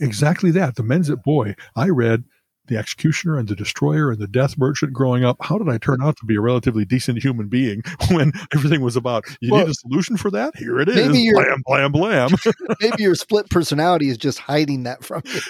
[0.01, 0.77] exactly that.
[0.77, 1.55] The men's at boy.
[1.77, 2.25] I read
[2.69, 5.37] the Executioner and the Destroyer and the Death Merchant growing up.
[5.41, 8.95] How did I turn out to be a relatively decent human being when everything was
[8.95, 10.55] about you Well, need a solution for that?
[10.57, 11.09] Here it is.
[11.09, 12.31] maybe Blam, blam, blam.
[12.81, 15.41] Maybe your split personality is just hiding that from you.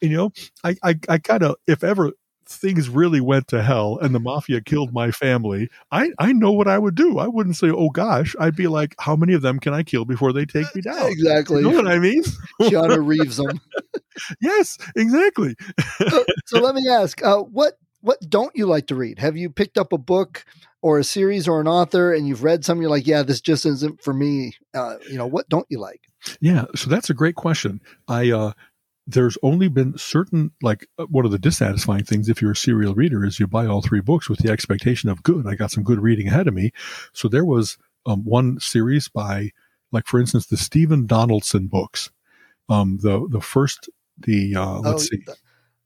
[0.10, 0.30] you know,
[0.64, 2.12] I, I, I kind of, if ever
[2.48, 6.68] things really went to hell and the mafia killed my family, I, I know what
[6.68, 7.18] I would do.
[7.18, 10.04] I wouldn't say, oh gosh, I'd be like, how many of them can I kill
[10.04, 11.06] before they take me down?
[11.10, 11.62] Exactly.
[11.62, 12.22] You know what I mean?
[12.62, 13.60] Keanu Reeves them.
[14.40, 15.54] yes, exactly.
[16.08, 19.18] So, so let me ask, uh, what what don't you like to read?
[19.18, 20.44] Have you picked up a book
[20.82, 22.80] or a series or an author and you've read some?
[22.80, 24.52] You're like, yeah, this just isn't for me.
[24.72, 26.02] Uh, you know, what don't you like?
[26.40, 27.80] Yeah, so that's a great question.
[28.06, 28.52] I uh
[29.10, 32.94] there's only been certain like uh, one of the dissatisfying things if you're a serial
[32.94, 35.46] reader is you buy all three books with the expectation of good.
[35.46, 36.72] I got some good reading ahead of me.
[37.14, 39.50] So there was um, one series by
[39.92, 42.10] like for instance the Stephen Donaldson books.
[42.68, 45.32] Um the the first the uh let's see Oh,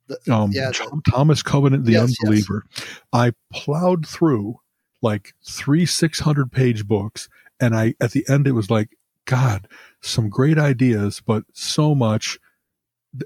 [0.08, 2.18] the- the- um, yeah, Ch- Thomas Covenant, the Yes, yes.
[2.24, 2.64] Unbeliever.
[3.12, 4.56] I plowed through
[5.00, 7.28] like three 600 page books.
[7.60, 8.90] And I, at the end, it was like,
[9.24, 9.68] God,
[10.00, 12.38] some great ideas, but so much.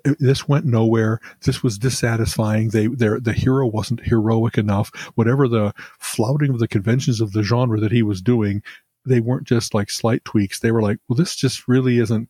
[0.05, 1.21] Th- This went nowhere.
[1.45, 2.71] This was dissatisfying.
[2.71, 4.91] They, their, the hero wasn't heroic enough.
[5.15, 8.63] Whatever the flouting of the conventions of the genre that he was doing,
[9.05, 10.61] they weren't just like slight tweaks.
[10.61, 12.29] They were like, well, this just really isn't.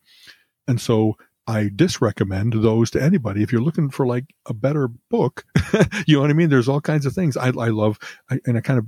[0.67, 1.17] And so
[1.47, 3.41] I disrecommend those to anybody.
[3.41, 5.45] If you're looking for like a better book,
[6.05, 6.49] you know what I mean?
[6.49, 7.37] There's all kinds of things.
[7.37, 7.97] I, I love,
[8.29, 8.85] I, and I kind of,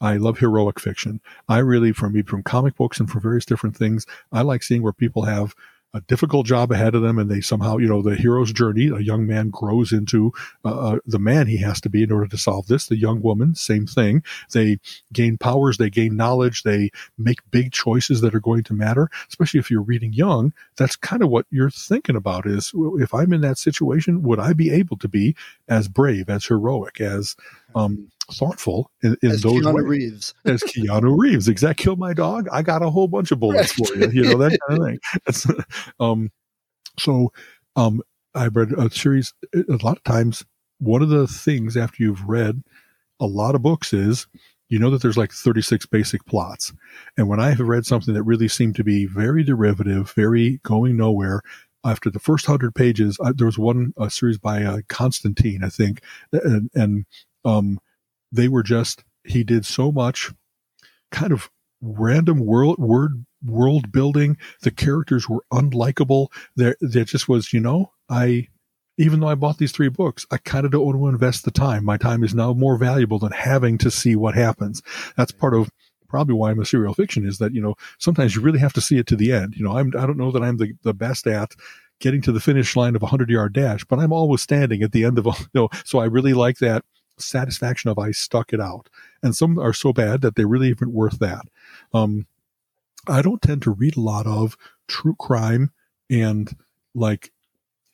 [0.00, 1.20] I love heroic fiction.
[1.48, 4.92] I really, from from comic books and from various different things, I like seeing where
[4.92, 5.54] people have
[5.94, 9.00] a difficult job ahead of them and they somehow, you know, the hero's journey, a
[9.00, 10.32] young man grows into
[10.64, 12.86] uh, uh, the man he has to be in order to solve this.
[12.86, 14.22] The young woman, same thing.
[14.52, 14.78] They
[15.12, 19.60] gain powers, they gain knowledge, they make big choices that are going to matter, especially
[19.60, 20.52] if you're reading young.
[20.76, 24.54] That's kind of what you're thinking about is if I'm in that situation, would I
[24.54, 25.36] be able to be
[25.68, 27.36] as brave, as heroic, as
[27.74, 29.84] um, thoughtful in, in As those Keanu ways?
[29.84, 30.34] Reeves.
[30.44, 31.48] as Keanu Reeves.
[31.48, 32.48] Exact kill my dog.
[32.52, 34.10] I got a whole bunch of bullets for you.
[34.10, 34.98] You know that kind of thing.
[35.26, 35.46] That's,
[36.00, 36.30] um,
[36.98, 37.32] so
[37.76, 38.02] um,
[38.34, 39.32] I read a series.
[39.54, 40.44] A lot of times,
[40.78, 42.62] one of the things after you've read
[43.20, 44.26] a lot of books is
[44.68, 46.72] you know that there's like 36 basic plots.
[47.16, 50.96] And when I have read something that really seemed to be very derivative, very going
[50.96, 51.42] nowhere,
[51.84, 55.68] after the first hundred pages, I, there was one a series by uh, Constantine, I
[55.68, 57.04] think, and, and
[57.44, 57.80] um,
[58.30, 60.32] they were just he did so much
[61.10, 61.50] kind of
[61.80, 64.36] random world word world building.
[64.62, 66.28] The characters were unlikable.
[66.56, 68.48] There, there just was, you know, I
[68.98, 71.50] even though I bought these three books, I kind of don't want to invest the
[71.50, 71.84] time.
[71.84, 74.82] My time is now more valuable than having to see what happens.
[75.16, 75.70] That's part of
[76.08, 78.82] probably why I'm a serial fiction is that, you know, sometimes you really have to
[78.82, 79.56] see it to the end.
[79.56, 81.54] You know, I'm, I don't know that I'm the, the best at
[82.00, 84.92] getting to the finish line of a hundred yard dash, but I'm always standing at
[84.92, 86.84] the end of a, you know, so I really like that
[87.18, 88.88] satisfaction of I stuck it out.
[89.22, 91.42] And some are so bad that they really aren't worth that.
[91.92, 92.26] Um,
[93.08, 94.56] I don't tend to read a lot of
[94.88, 95.70] true crime
[96.10, 96.54] and
[96.94, 97.32] like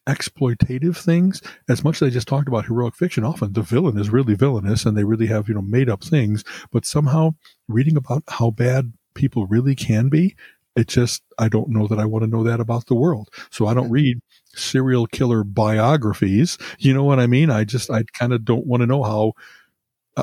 [0.07, 3.25] exploitative things as much as I just talked about heroic fiction.
[3.25, 6.45] Often the villain is really villainous and they really have, you know, made up things,
[6.73, 7.35] but somehow
[7.69, 10.35] reading about how bad people really can be,
[10.77, 13.29] it just, I don't know that I want to know that about the world.
[13.51, 14.21] So I don't read
[14.59, 16.59] serial killer biographies.
[16.79, 17.51] You know what I mean?
[17.51, 19.35] I just, I kind of don't want to know how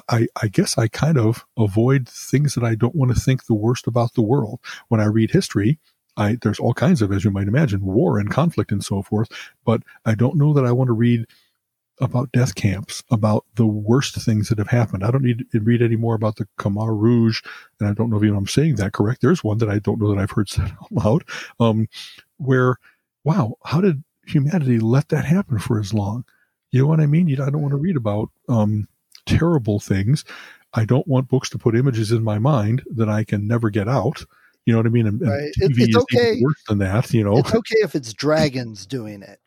[0.09, 3.53] I, I guess I kind of avoid things that I don't want to think the
[3.53, 4.59] worst about the world.
[4.89, 5.79] When I read history,
[6.17, 9.29] I, there's all kinds of, as you might imagine, war and conflict and so forth.
[9.65, 11.25] But I don't know that I want to read
[12.01, 15.03] about death camps, about the worst things that have happened.
[15.03, 17.41] I don't need to read any more about the Khmer Rouge.
[17.79, 19.21] And I don't know if I'm saying that correct.
[19.21, 21.23] There's one that I don't know that I've heard said out loud,
[21.59, 21.87] um,
[22.37, 22.77] where,
[23.23, 26.25] wow, how did humanity let that happen for as long?
[26.71, 27.27] You know what I mean?
[27.27, 28.87] You, I don't want to read about um,
[29.25, 30.25] terrible things.
[30.73, 33.87] I don't want books to put images in my mind that I can never get
[33.87, 34.25] out.
[34.65, 35.07] You know what I mean?
[35.07, 35.51] And, right.
[35.61, 36.39] TV it's okay.
[36.41, 37.13] worse than that.
[37.13, 39.39] You know, it's okay if it's dragons doing it.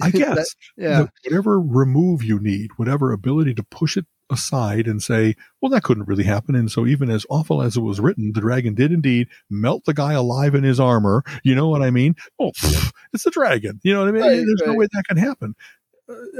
[0.00, 0.36] I guess.
[0.36, 1.06] that, yeah.
[1.24, 6.06] Whatever remove you need, whatever ability to push it aside and say, well, that couldn't
[6.06, 6.54] really happen.
[6.54, 9.94] And so, even as awful as it was written, the dragon did indeed melt the
[9.94, 11.22] guy alive in his armor.
[11.42, 12.16] You know what I mean?
[12.38, 13.80] Oh, pff, it's a dragon.
[13.82, 14.22] You know what I mean?
[14.22, 14.68] Right, There's right.
[14.68, 15.54] no way that can happen.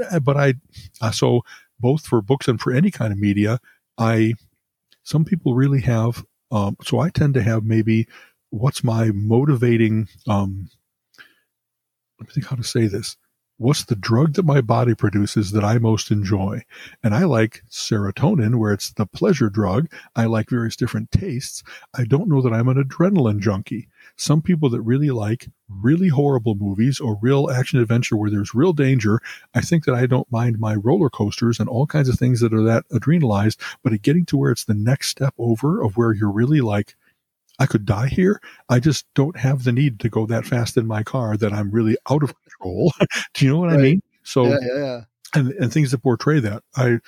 [0.09, 0.53] Uh, but I,
[1.01, 1.41] uh, so
[1.79, 3.59] both for books and for any kind of media,
[3.97, 4.33] I,
[5.03, 8.07] some people really have, um, so I tend to have maybe
[8.49, 10.69] what's my motivating, um,
[12.19, 13.17] let me think how to say this
[13.61, 16.63] what's the drug that my body produces that I most enjoy?
[17.03, 19.87] And I like serotonin, where it's the pleasure drug.
[20.15, 21.61] I like various different tastes.
[21.93, 23.87] I don't know that I'm an adrenaline junkie.
[24.17, 28.73] Some people that really like really horrible movies or real action adventure where there's real
[28.73, 29.21] danger,
[29.53, 32.53] I think that I don't mind my roller coasters and all kinds of things that
[32.53, 33.57] are that adrenalized.
[33.83, 36.95] But getting to where it's the next step over of where you're really like
[37.61, 38.41] I could die here.
[38.69, 41.69] I just don't have the need to go that fast in my car that I'm
[41.69, 42.33] really out of
[43.33, 43.79] Do you know what right.
[43.79, 44.01] I mean?
[44.23, 45.01] So, yeah, yeah, yeah.
[45.33, 46.63] And, and things that portray that.
[46.75, 46.99] I,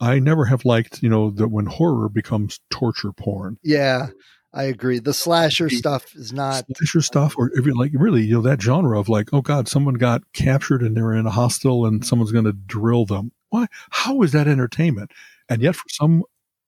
[0.00, 3.58] I never have liked, you know, that when horror becomes torture porn.
[3.62, 4.08] Yeah,
[4.52, 4.98] I agree.
[4.98, 8.42] The slasher the, stuff is not slasher stuff, or if you like really, you know,
[8.42, 12.04] that genre of like, oh God, someone got captured and they're in a hostel and
[12.04, 13.32] someone's going to drill them.
[13.50, 13.66] Why?
[13.90, 15.12] How is that entertainment?
[15.48, 16.24] And yet, for some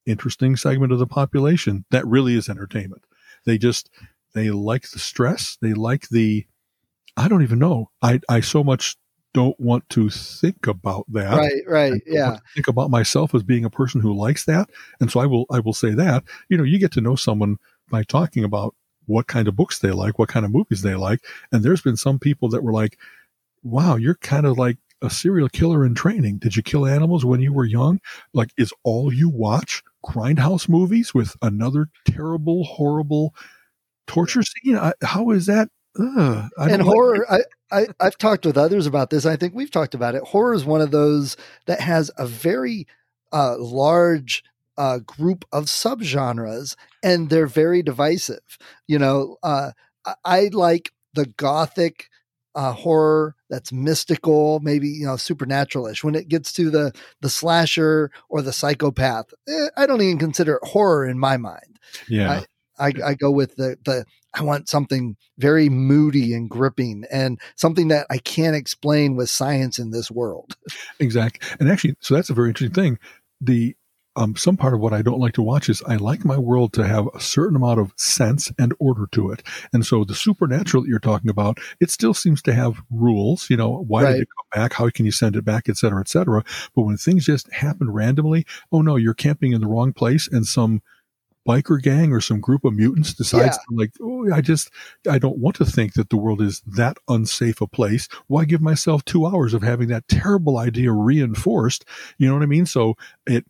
[0.07, 3.03] interesting segment of the population that really is entertainment.
[3.45, 3.91] They just
[4.35, 5.59] they like the stress.
[5.61, 6.47] They like the
[7.17, 7.91] I don't even know.
[8.03, 8.97] I I so much
[9.35, 11.37] don't want to think about that.
[11.37, 12.39] Right, right, yeah.
[12.55, 15.61] think about myself as being a person who likes that, and so I will I
[15.61, 16.25] will say that.
[16.49, 17.59] You know, you get to know someone
[17.91, 18.75] by talking about
[19.07, 21.21] what kind of books they like, what kind of movies they like,
[21.53, 22.99] and there's been some people that were like,
[23.63, 26.39] "Wow, you're kind of like a serial killer in training.
[26.39, 28.01] Did you kill animals when you were young?
[28.33, 33.35] Like, is all you watch grindhouse movies with another terrible, horrible
[34.07, 34.77] torture scene?
[34.77, 35.69] I, how is that?
[35.99, 39.27] Uh, and horror, like I, I, I've talked with others about this.
[39.27, 40.23] I think we've talked about it.
[40.23, 42.87] Horror is one of those that has a very
[43.33, 44.45] uh, large
[44.79, 48.59] uh, group of subgenres, and they're very divisive.
[48.87, 49.73] You know, uh,
[50.05, 52.09] I, I like the gothic
[52.55, 56.03] uh, horror that's mystical, maybe you know supernaturalish.
[56.03, 60.55] When it gets to the the slasher or the psychopath, eh, I don't even consider
[60.55, 61.79] it horror in my mind.
[62.09, 62.43] Yeah,
[62.79, 64.05] I, I, I go with the the
[64.37, 69.79] I want something very moody and gripping and something that I can't explain with science
[69.79, 70.57] in this world.
[70.99, 72.99] Exactly, and actually, so that's a very interesting thing.
[73.41, 73.77] The
[74.17, 76.73] um, some part of what I don't like to watch is I like my world
[76.75, 79.43] to have a certain amount of sense and order to it.
[79.73, 83.51] And so the supernatural that you're talking about, it still seems to have rules.
[83.51, 84.13] You know, why right.
[84.13, 84.73] did it come back?
[84.73, 86.43] How can you send it back, et cetera, et cetera.
[86.75, 90.47] But when things just happen randomly, oh no, you're camping in the wrong place and
[90.47, 90.81] some
[91.47, 93.63] biker gang or some group of mutants decides yeah.
[93.69, 94.71] to like, oh, I just,
[95.09, 98.09] I don't want to think that the world is that unsafe a place.
[98.27, 101.85] Why give myself two hours of having that terrible idea reinforced?
[102.19, 102.67] You know what I mean?
[102.67, 103.47] So it,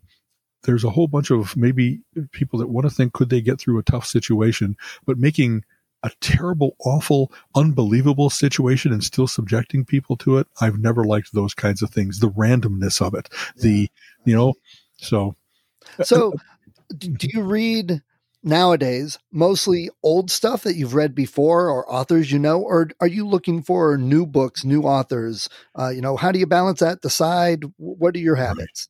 [0.64, 2.00] there's a whole bunch of maybe
[2.32, 5.64] people that want to think could they get through a tough situation, but making
[6.02, 10.46] a terrible, awful, unbelievable situation and still subjecting people to it.
[10.60, 12.20] I've never liked those kinds of things.
[12.20, 13.88] The randomness of it, the
[14.24, 14.54] you know,
[14.98, 15.34] so.
[16.02, 16.36] So, uh,
[16.88, 18.02] do you read
[18.42, 23.26] nowadays mostly old stuff that you've read before or authors you know, or are you
[23.26, 25.48] looking for new books, new authors?
[25.78, 27.00] Uh, you know, how do you balance that?
[27.00, 28.88] Decide what are your habits?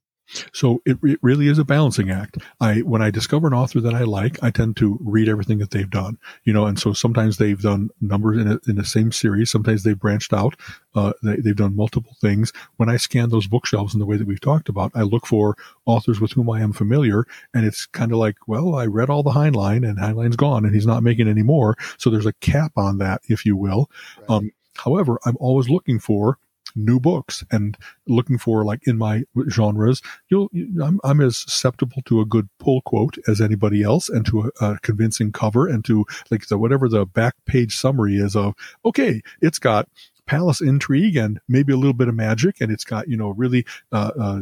[0.53, 2.39] So it, it really is a balancing act.
[2.61, 5.71] I when I discover an author that I like, I tend to read everything that
[5.71, 6.19] they've done.
[6.45, 9.51] You know, and so sometimes they've done numbers in a, in the same series.
[9.51, 10.57] Sometimes they've branched out.
[10.95, 12.53] Uh, they, they've done multiple things.
[12.77, 15.57] When I scan those bookshelves in the way that we've talked about, I look for
[15.85, 19.23] authors with whom I am familiar, and it's kind of like, well, I read all
[19.23, 21.77] the Heinlein, and Heinlein's gone, and he's not making any more.
[21.99, 23.91] So there's a cap on that, if you will.
[24.19, 24.31] Right.
[24.31, 26.39] Um, however, I'm always looking for
[26.77, 30.49] new books and looking for like in my genres, you'll,
[30.83, 34.65] I'm, I'm as susceptible to a good pull quote as anybody else and to a,
[34.65, 38.55] a convincing cover and to like the, whatever the back page summary is of,
[38.85, 39.89] okay, it's got
[40.27, 43.65] palace intrigue and maybe a little bit of magic and it's got, you know, really,
[43.93, 44.41] uh, uh,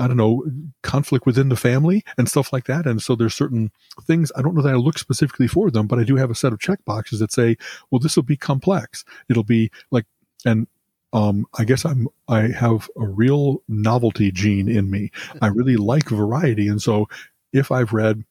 [0.00, 0.44] I don't know,
[0.82, 2.86] conflict within the family and stuff like that.
[2.86, 3.70] And so there's certain
[4.02, 6.34] things, I don't know that I look specifically for them, but I do have a
[6.34, 7.56] set of check boxes that say,
[7.90, 9.04] well, this will be complex.
[9.28, 10.06] It'll be like,
[10.44, 10.66] and
[11.12, 15.10] um, I guess I'm I have a real novelty gene in me.
[15.40, 17.08] I really like variety, and so
[17.52, 18.24] if I've read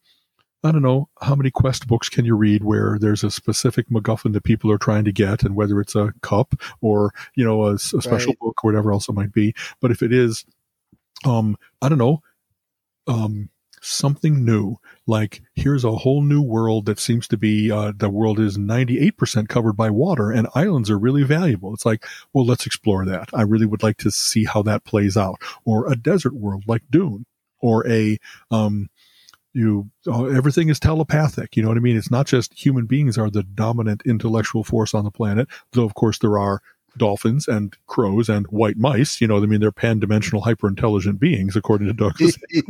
[0.64, 4.34] I don't know how many quest books can you read where there's a specific MacGuffin
[4.34, 7.74] that people are trying to get, and whether it's a cup or you know a,
[7.76, 8.40] a special Right.
[8.40, 9.54] book or whatever else it might be.
[9.80, 10.44] But if it is,
[11.24, 12.22] um, I don't know,
[13.08, 13.50] um,
[13.86, 18.40] something new, like here's a whole new world that seems to be uh, the world
[18.40, 21.74] is 98% covered by water, and islands are really valuable.
[21.74, 23.30] It's like, well, let's explore that.
[23.34, 26.84] I really would like to see how that plays out, or a desert world like
[26.90, 27.26] Dune,
[27.60, 28.18] or a
[28.52, 28.90] um,
[29.56, 33.18] you oh, everything is telepathic you know what i mean it's not just human beings
[33.18, 36.62] are the dominant intellectual force on the planet though of course there are
[36.98, 41.56] dolphins and crows and white mice you know i mean they're pan-dimensional hyper intelligent beings
[41.56, 42.38] according to douglas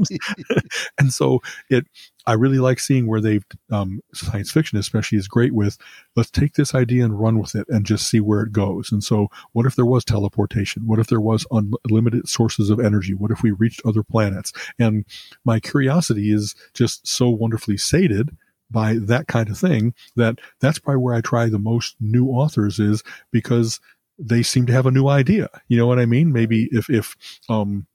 [0.99, 1.85] and so it
[2.25, 5.77] i really like seeing where they've um, science fiction especially is great with
[6.15, 8.91] let's take this idea and run with it and just see where it goes.
[8.91, 10.83] And so what if there was teleportation?
[10.85, 13.13] What if there was unlimited sources of energy?
[13.13, 14.53] What if we reached other planets?
[14.79, 15.05] And
[15.43, 18.35] my curiosity is just so wonderfully sated
[18.71, 22.79] by that kind of thing that that's probably where I try the most new authors
[22.79, 23.79] is because
[24.17, 25.49] they seem to have a new idea.
[25.67, 26.31] You know what I mean?
[26.31, 27.15] Maybe if if
[27.49, 27.87] um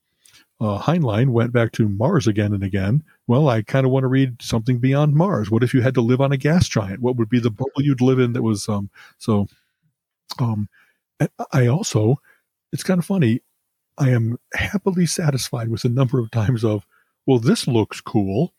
[0.60, 3.02] uh, Heinlein went back to Mars again and again.
[3.26, 5.50] Well, I kind of want to read something beyond Mars.
[5.50, 7.00] What if you had to live on a gas giant?
[7.00, 9.46] What would be the bubble you'd live in that was um so
[10.38, 10.68] um
[11.52, 12.20] I also
[12.72, 13.40] it's kind of funny.
[13.98, 16.86] I am happily satisfied with the number of times of
[17.26, 18.54] well this looks cool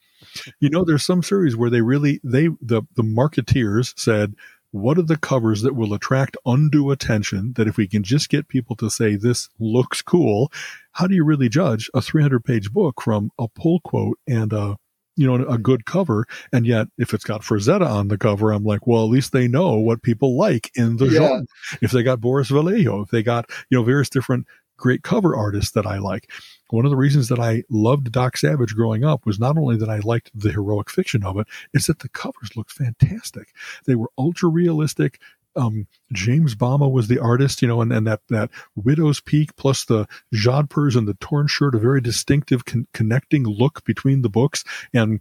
[0.59, 4.36] you know there's some series where they really they the the marketeers said
[4.72, 8.48] what are the covers that will attract undue attention that if we can just get
[8.48, 10.52] people to say this looks cool
[10.94, 14.78] how do you really judge a 300 page book from a pull quote and a
[15.18, 16.26] you know a good cover?
[16.54, 19.48] And yet if it's got Frazetta on the cover i'm like well at least they
[19.48, 21.20] know what people like in the Yeah.
[21.28, 21.46] genre.
[21.82, 24.48] If they got Boris Vallejo if they got you know various different
[24.78, 26.32] great cover artists that I like
[26.72, 29.90] one of the reasons that I loved Doc Savage growing up was not only that
[29.90, 33.50] I liked the heroic fiction of it, it's that the covers looked fantastic.
[33.86, 35.20] They were ultra realistic.
[35.56, 39.84] Um, James Bama was the artist, you know, and, and that, that widow's peak plus
[39.84, 44.64] the jodhpurs and the torn shirt, a very distinctive con- connecting look between the books.
[44.94, 45.20] And,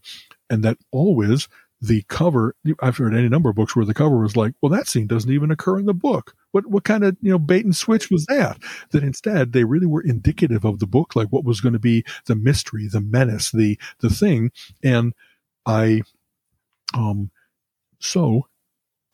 [0.49, 1.49] and that always
[1.81, 4.87] the cover, I've heard any number of books where the cover was like, well, that
[4.87, 6.35] scene doesn't even occur in the book.
[6.53, 8.59] What, what kind of, you know, bait and switch was that?
[8.91, 12.05] That instead they really were indicative of the book, like what was going to be
[12.27, 14.51] the mystery, the menace, the, the thing.
[14.85, 15.15] And
[15.65, 16.03] I,
[16.93, 17.31] um,
[17.99, 18.49] so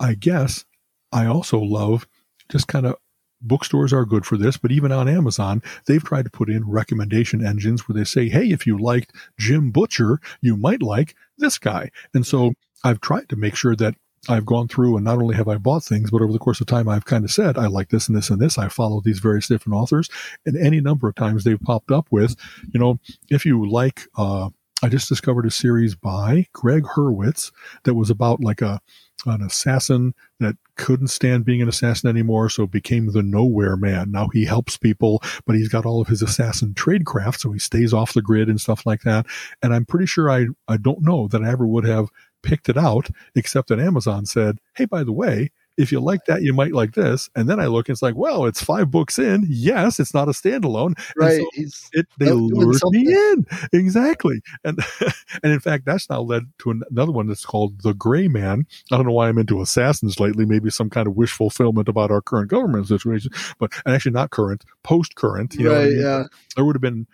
[0.00, 0.64] I guess
[1.12, 2.08] I also love
[2.48, 2.96] just kind of
[3.40, 7.44] bookstores are good for this, but even on Amazon, they've tried to put in recommendation
[7.44, 11.90] engines where they say, hey, if you liked Jim Butcher, you might like this guy.
[12.14, 13.94] And so I've tried to make sure that
[14.28, 16.66] I've gone through and not only have I bought things, but over the course of
[16.66, 18.58] time, I've kind of said, I like this and this and this.
[18.58, 20.08] I follow these various different authors.
[20.44, 22.34] And any number of times they've popped up with,
[22.72, 22.98] you know,
[23.30, 24.50] if you like, uh,
[24.82, 27.52] I just discovered a series by Gregg Hurwitz
[27.84, 28.80] that was about like a
[29.24, 34.10] an assassin that couldn't stand being an assassin anymore, so became the nowhere man.
[34.10, 37.92] Now he helps people, but he's got all of his assassin tradecraft, so he stays
[37.92, 39.26] off the grid and stuff like that.
[39.62, 42.08] And I'm pretty sure I I don't know that I ever would have
[42.42, 46.42] picked it out, except that Amazon said, "Hey, by the way." If you like that,
[46.42, 47.28] you might like this.
[47.34, 49.46] And then I look, and it's like, well, it's five books in.
[49.48, 50.94] Yes, it's not a standalone.
[50.96, 51.40] And right.
[51.40, 51.46] so
[51.92, 54.78] it they lured me in exactly and
[55.42, 58.96] and in fact that's now led to another one that's called the gray man i
[58.96, 62.20] don't know why i'm into assassins lately maybe some kind of wish fulfillment about our
[62.20, 65.88] current government situation but and actually not current post current you know I right.
[65.88, 66.00] mean?
[66.00, 66.24] Yeah.
[66.54, 67.06] there would have been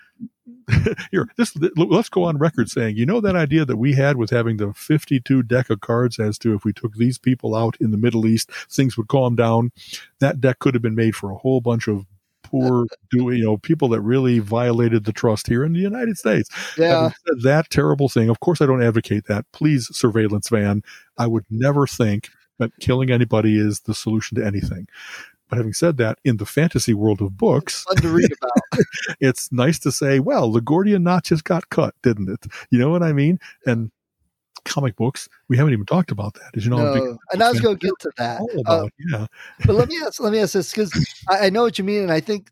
[1.11, 4.31] here this let's go on record saying you know that idea that we had with
[4.31, 7.91] having the 52 deck of cards as to if we took these people out in
[7.91, 9.73] the middle east things would calm down.
[10.21, 12.07] That deck could have been made for a whole bunch of
[12.43, 16.51] poor you know people that really violated the trust here in the united states.
[16.77, 17.11] Yeah.
[17.43, 19.47] That terrible thing of course i don't advocate that.
[19.53, 20.83] Please surveillance van
[21.19, 24.87] i would never think that killing anybody is the solution to anything
[25.53, 28.87] but having said that in the fantasy world of books Fun to read about.
[29.21, 32.51] it's nice to say, well, the Gordian knot just got cut, didn't it?
[32.71, 33.39] You know what I mean?
[33.67, 33.91] And
[34.65, 36.57] comic books, we haven't even talked about that.
[36.57, 37.19] As you know, I'm a big no.
[37.35, 38.41] And I was going to get to that.
[38.41, 39.27] all Uh, yeah.
[39.67, 40.91] but let me ask let me ask this because
[41.29, 42.51] I, I know what you mean and i think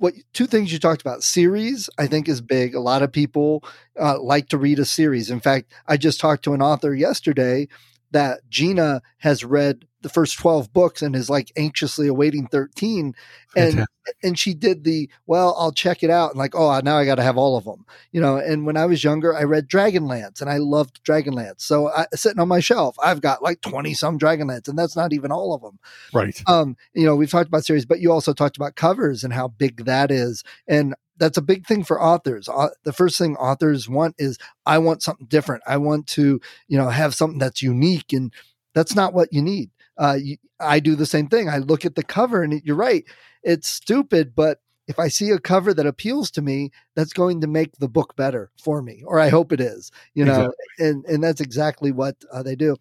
[0.00, 3.62] what two things you talked about series i think is big a lot of people
[4.00, 7.68] uh, like to read a series in fact i just talked to an author yesterday
[8.10, 13.14] that gina has read the first 12 books and is like anxiously awaiting 13
[13.56, 13.84] and
[14.22, 17.16] and she did the well i'll check it out and like oh now i got
[17.16, 20.40] to have all of them you know and when i was younger i read dragonlance
[20.40, 24.18] and i loved dragonlance so I, sitting on my shelf i've got like 20 some
[24.18, 25.78] dragonlance and that's not even all of them
[26.12, 26.40] right.
[26.46, 29.48] um, you know, we've talked about series, but you also talked about covers and how
[29.48, 30.42] big that is.
[30.66, 32.48] And that's a big thing for authors.
[32.48, 35.62] Uh, the first thing authors want is I want something different.
[35.66, 38.32] I want to, you know, have something that's unique, and
[38.74, 39.70] that's not what you need.
[39.98, 40.18] Uh,
[40.60, 41.48] I do the same thing.
[41.48, 43.04] I look at the cover, and you're right.
[43.42, 47.46] It's stupid, but if I see a cover that appeals to me, that's going to
[47.46, 49.90] make the book better for me, or I hope it is.
[50.14, 50.88] You know, exactly.
[50.88, 52.76] and and that's exactly what uh, they do.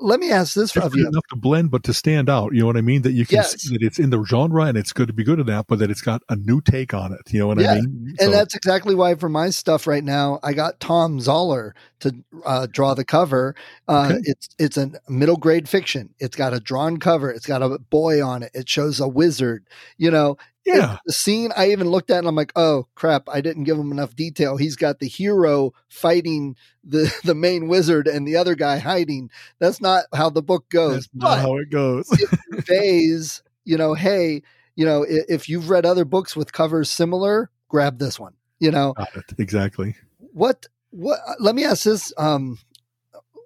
[0.00, 2.54] Let me ask this it's of you: enough to blend, but to stand out.
[2.54, 3.02] You know what I mean?
[3.02, 3.60] That you can yes.
[3.60, 5.78] see that it's in the genre and it's good to be good at that, but
[5.78, 7.20] that it's got a new take on it.
[7.30, 7.72] You know what yeah.
[7.72, 8.14] I mean?
[8.18, 8.24] So.
[8.24, 12.14] And that's exactly why for my stuff right now, I got Tom Zoller to
[12.46, 13.54] uh, draw the cover.
[13.86, 14.20] Uh, okay.
[14.24, 16.14] It's it's a middle grade fiction.
[16.18, 17.30] It's got a drawn cover.
[17.30, 18.52] It's got a boy on it.
[18.54, 19.66] It shows a wizard.
[19.98, 20.98] You know, yeah.
[21.06, 23.92] the scene I even looked at and I'm like, oh crap, I didn't give him
[23.92, 24.56] enough detail.
[24.56, 29.30] He's got the hero fighting the, the main wizard and the other guy hiding.
[29.58, 31.08] That's not how the book goes.
[31.08, 32.06] That's not how it goes.
[32.10, 34.42] it conveys, you know, hey,
[34.76, 38.34] you know, if, if you've read other books with covers similar, grab this one.
[38.58, 38.94] You know,
[39.36, 39.96] exactly.
[40.18, 42.58] What what let me ask this um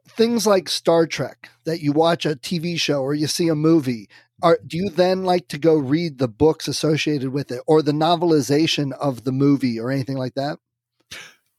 [0.08, 4.08] things like Star Trek that you watch a TV show or you see a movie
[4.42, 7.92] are do you then like to go read the books associated with it or the
[7.92, 10.58] novelization of the movie or anything like that?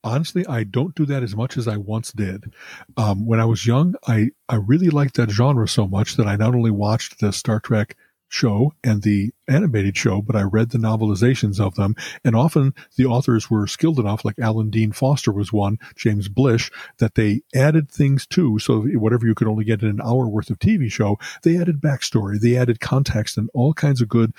[0.03, 2.53] Honestly i don't do that as much as i once did.
[2.97, 6.35] Um, when i was young i i really liked that genre so much that i
[6.35, 7.97] not only watched the star trek
[8.29, 11.95] show and the animated show, but I read the novelizations of them.
[12.23, 16.71] And often the authors were skilled enough, like Alan Dean Foster was one, James Blish,
[16.99, 18.59] that they added things too.
[18.59, 21.81] So whatever you could only get in an hour worth of TV show, they added
[21.81, 24.33] backstory, they added context and all kinds of good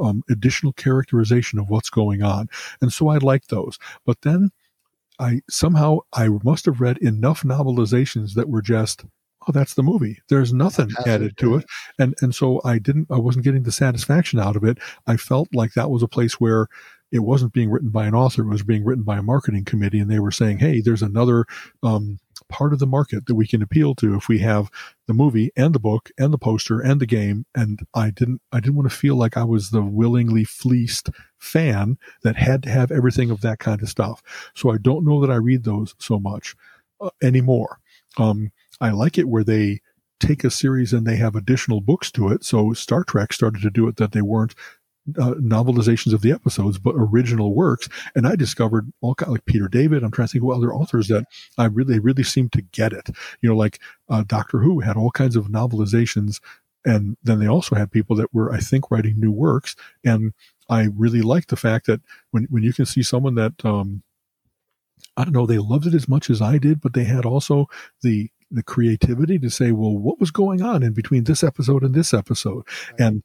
[0.00, 2.48] um, additional characterization of what's going on.
[2.80, 3.78] And so I liked those.
[4.04, 4.50] But then
[5.18, 9.04] I somehow I must have read enough novelizations that were just
[9.48, 10.18] oh that's the movie.
[10.28, 11.64] There's nothing added to it.
[11.98, 14.78] and and so i didn't i wasn't getting the satisfaction out of it.
[15.06, 16.68] I felt like that was a place where
[17.12, 19.98] it wasn't being written by an author it was being written by a marketing committee
[19.98, 21.44] and they were saying hey there's another
[21.82, 22.20] um,
[22.50, 24.70] part of the market that we can appeal to if we have
[25.06, 27.46] the movie and the book and the poster and the game.
[27.54, 31.96] And i didn't i didn't want to feel like i was the willingly fleeced fan
[32.22, 34.22] that had to have everything of that kind of stuff.
[34.54, 36.54] So i don't know that i read those so much
[37.00, 37.78] uh, anymore.
[38.18, 38.50] Um,
[38.80, 39.80] I like it where they
[40.20, 42.44] take a series and they have additional books to it.
[42.44, 44.54] So Star Trek started to do it that they weren't
[45.18, 47.88] uh, novelizations of the episodes, but original works.
[48.14, 50.02] And I discovered all kind like Peter David.
[50.02, 51.24] I'm trying to think of other authors that
[51.58, 53.08] I really, really seem to get it.
[53.40, 56.40] You know, like uh, Doctor Who had all kinds of novelizations,
[56.84, 59.74] and then they also had people that were, I think, writing new works.
[60.04, 60.32] And
[60.68, 62.00] I really like the fact that
[62.30, 64.02] when when you can see someone that um,
[65.16, 67.68] I don't know, they loved it as much as I did, but they had also
[68.02, 71.94] the the creativity to say, well, what was going on in between this episode and
[71.94, 72.64] this episode?
[72.92, 73.00] Right.
[73.00, 73.22] And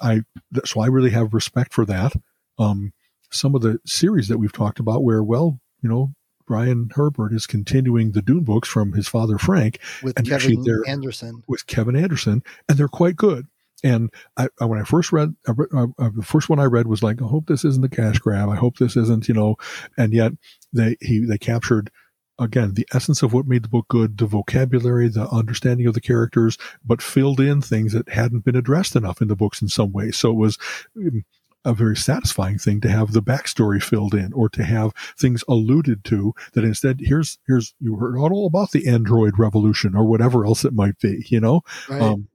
[0.00, 0.22] I,
[0.64, 2.12] so I really have respect for that.
[2.58, 2.92] Um,
[3.30, 6.12] some of the series that we've talked about where, well, you know,
[6.46, 11.42] Brian Herbert is continuing the Dune books from his father Frank with and Kevin Anderson.
[11.48, 13.46] With Kevin Anderson, and they're quite good.
[13.84, 17.02] And I, I, when I first read, I, I, the first one I read was
[17.02, 18.48] like, I hope this isn't a cash grab.
[18.48, 19.56] I hope this isn't, you know,
[19.96, 20.32] and yet
[20.72, 21.90] they he they captured
[22.38, 26.00] again, the essence of what made the book good, the vocabulary, the understanding of the
[26.00, 29.92] characters, but filled in things that hadn't been addressed enough in the books in some
[29.92, 30.10] way.
[30.10, 30.58] So it was
[30.96, 31.24] um,
[31.64, 36.04] a very satisfying thing to have the backstory filled in or to have things alluded
[36.04, 40.64] to that instead here's here's you heard all about the android revolution or whatever else
[40.64, 42.02] it might be you know right.
[42.02, 42.26] um,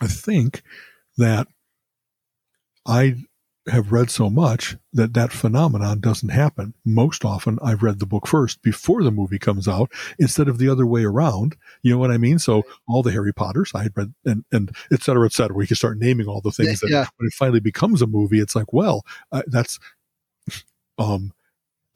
[0.00, 0.62] i think
[1.18, 1.48] that
[2.86, 3.16] i
[3.70, 6.74] have read so much that that phenomenon doesn't happen.
[6.84, 10.68] Most often, I've read the book first before the movie comes out instead of the
[10.68, 11.56] other way around.
[11.82, 12.38] You know what I mean?
[12.38, 15.56] So all the Harry Potters I had read, and and et cetera, et cetera.
[15.56, 18.56] We can start naming all the things that when it finally becomes a movie, it's
[18.56, 19.04] like, well,
[19.46, 19.78] that's
[20.98, 21.32] um.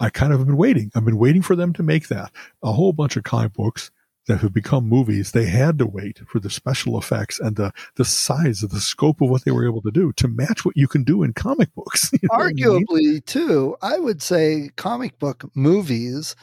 [0.01, 0.91] I kind of have been waiting.
[0.97, 2.33] I've been waiting for them to make that.
[2.65, 3.93] A whole bunch of comic books
[4.27, 8.05] that have become movies, they had to wait for the special effects and the, the
[8.05, 10.89] size of the scope of what they were able to do to match what you
[10.89, 12.11] can do in comic books.
[12.25, 13.23] You know Arguably, I mean?
[13.27, 16.37] too, I would say comic book movies,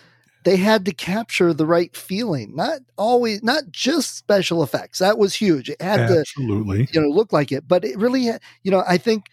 [0.43, 4.99] they had to capture the right feeling, not always, not just special effects.
[4.99, 5.69] That was huge.
[5.69, 6.85] It had Absolutely.
[6.87, 8.25] to, you know, look like it, but it really,
[8.63, 9.25] you know, I think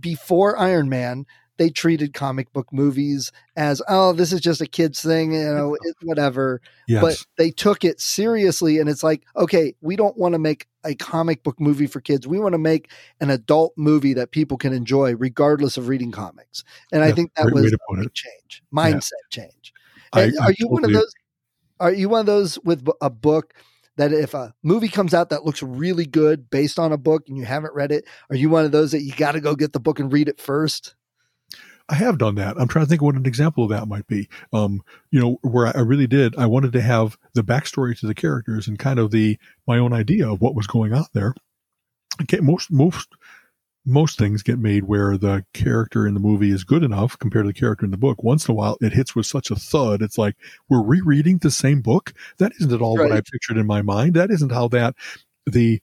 [0.00, 1.26] before Iron Man,
[1.56, 5.76] they treated comic book movies as oh this is just a kids thing you know
[5.80, 7.00] it, whatever yes.
[7.00, 10.94] but they took it seriously and it's like okay we don't want to make a
[10.94, 12.90] comic book movie for kids we want to make
[13.20, 17.32] an adult movie that people can enjoy regardless of reading comics and yeah, i think
[17.34, 19.42] that was a change mindset yeah.
[19.42, 19.72] change
[20.12, 21.14] I, are I you totally one of those
[21.80, 23.54] are you one of those with a book
[23.96, 27.36] that if a movie comes out that looks really good based on a book and
[27.36, 29.72] you haven't read it, are you one of those that you got to go get
[29.72, 30.94] the book and read it first?
[31.88, 32.56] I have done that.
[32.58, 34.28] I'm trying to think what an example of that might be.
[34.52, 38.14] Um, you know, where I really did, I wanted to have the backstory to the
[38.14, 41.34] characters and kind of the my own idea of what was going on there.
[42.22, 43.08] Okay, most most
[43.86, 47.48] most things get made where the character in the movie is good enough compared to
[47.48, 48.22] the character in the book.
[48.22, 50.00] Once in a while, it hits with such a thud.
[50.00, 50.36] It's like
[50.70, 52.14] we're rereading the same book.
[52.38, 53.10] That isn't at all right.
[53.10, 54.14] what I pictured in my mind.
[54.14, 54.94] That isn't how that
[55.46, 55.80] the.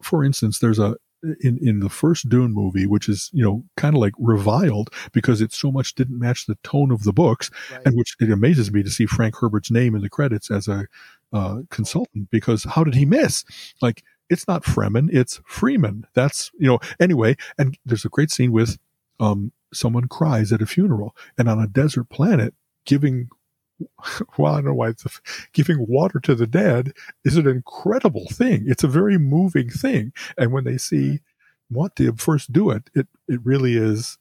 [0.00, 0.96] For instance, there's a
[1.40, 5.40] in in the first Dune movie, which is you know kind of like reviled because
[5.40, 7.82] it so much didn't match the tone of the books, right.
[7.84, 10.86] and which it amazes me to see Frank Herbert's name in the credits as a
[11.32, 13.44] uh, consultant because how did he miss?
[13.82, 16.06] Like it's not Fremen, it's Freeman.
[16.14, 17.36] That's you know anyway.
[17.58, 18.78] And there's a great scene with
[19.20, 22.54] um someone cries at a funeral, and on a desert planet,
[22.84, 23.28] giving
[24.38, 25.10] well, I don't know why it's a,
[25.52, 26.92] giving water to the dead
[27.24, 28.64] is an incredible thing.
[28.66, 30.12] It's a very moving thing.
[30.36, 31.20] And when they see
[31.72, 34.18] Muad'Dib first do it, it, it really is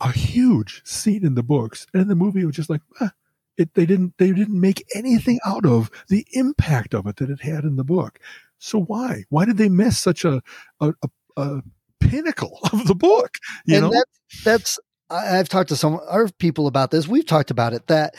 [0.00, 1.86] a huge scene in the books.
[1.92, 3.12] And in the movie, it was just like, ah,
[3.56, 7.40] it, they didn't, they didn't make anything out of the impact of it that it
[7.40, 8.18] had in the book.
[8.58, 10.42] So why, why did they miss such a,
[10.80, 11.62] a, a, a
[12.00, 13.36] pinnacle of the book?
[13.64, 17.06] You and know, that's, that's, I've talked to some other people about this.
[17.06, 18.16] We've talked about it that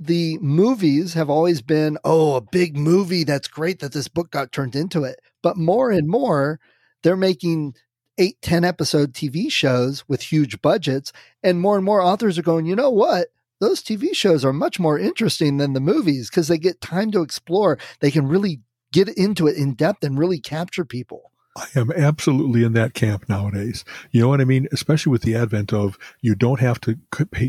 [0.00, 3.22] the movies have always been, oh, a big movie.
[3.22, 5.20] That's great that this book got turned into it.
[5.42, 6.58] But more and more,
[7.02, 7.74] they're making
[8.16, 11.12] eight, 10 episode TV shows with huge budgets.
[11.42, 13.28] And more and more authors are going, you know what?
[13.60, 17.20] Those TV shows are much more interesting than the movies because they get time to
[17.20, 17.78] explore.
[18.00, 18.62] They can really
[18.94, 21.29] get into it in depth and really capture people.
[21.56, 23.84] I am absolutely in that camp nowadays.
[24.12, 24.68] You know what I mean?
[24.70, 26.98] Especially with the advent of you don't have to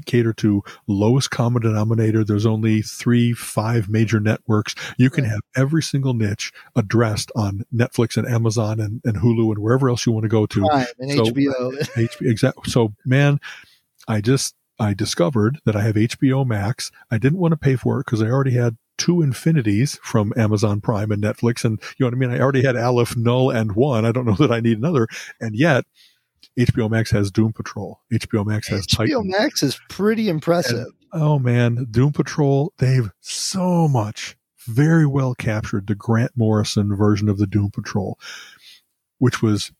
[0.05, 2.23] cater to lowest common denominator.
[2.23, 4.73] There's only three, five major networks.
[4.97, 9.59] You can have every single niche addressed on Netflix and Amazon and, and Hulu and
[9.59, 10.61] wherever else you want to go to.
[10.61, 11.71] Right, and so, HBO.
[11.79, 12.21] HBO.
[12.31, 12.71] Exactly.
[12.71, 13.39] So, man,
[14.07, 16.91] I just I discovered that I have HBO Max.
[17.11, 20.79] I didn't want to pay for it because I already had two infinities from Amazon
[20.79, 21.65] Prime and Netflix.
[21.65, 22.31] And you know what I mean?
[22.31, 24.05] I already had Aleph, Null, and One.
[24.05, 25.07] I don't know that I need another.
[25.39, 25.85] And yet,
[26.59, 27.99] HBO Max has Doom Patrol.
[28.13, 29.29] HBO Max has HBO Titan.
[29.29, 30.85] Max is pretty impressive.
[30.85, 34.37] And, oh man, Doom Patrol, they've so much
[34.67, 38.19] very well captured the Grant Morrison version of the Doom Patrol,
[39.17, 39.71] which was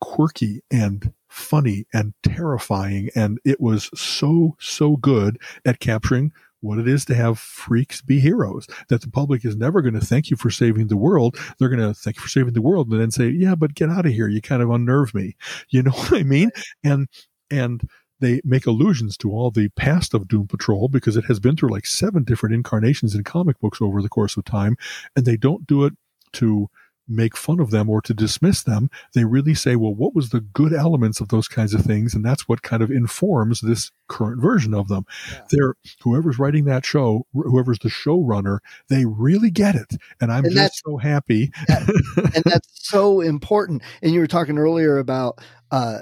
[0.00, 3.10] quirky and funny and terrifying.
[3.14, 8.20] And it was so, so good at capturing what it is to have freaks be
[8.20, 8.66] heroes.
[8.88, 11.36] That the public is never going to thank you for saving the world.
[11.58, 13.90] They're going to thank you for saving the world and then say, yeah, but get
[13.90, 14.28] out of here.
[14.28, 15.36] You kind of unnerve me.
[15.72, 16.50] You know what I mean?
[16.82, 17.08] And,
[17.50, 17.88] and,
[18.20, 21.70] they make allusions to all the past of Doom Patrol because it has been through
[21.70, 24.76] like seven different incarnations in comic books over the course of time.
[25.16, 25.94] And they don't do it
[26.34, 26.68] to
[27.10, 28.90] make fun of them or to dismiss them.
[29.14, 32.14] They really say, well, what was the good elements of those kinds of things?
[32.14, 35.04] And that's what kind of informs this current version of them.
[35.30, 35.40] Yeah.
[35.50, 38.58] They're whoever's writing that show, whoever's the showrunner,
[38.88, 39.96] they really get it.
[40.20, 41.50] And I'm and just so happy.
[41.68, 43.82] that, and that's so important.
[44.02, 45.38] And you were talking earlier about
[45.70, 46.00] uh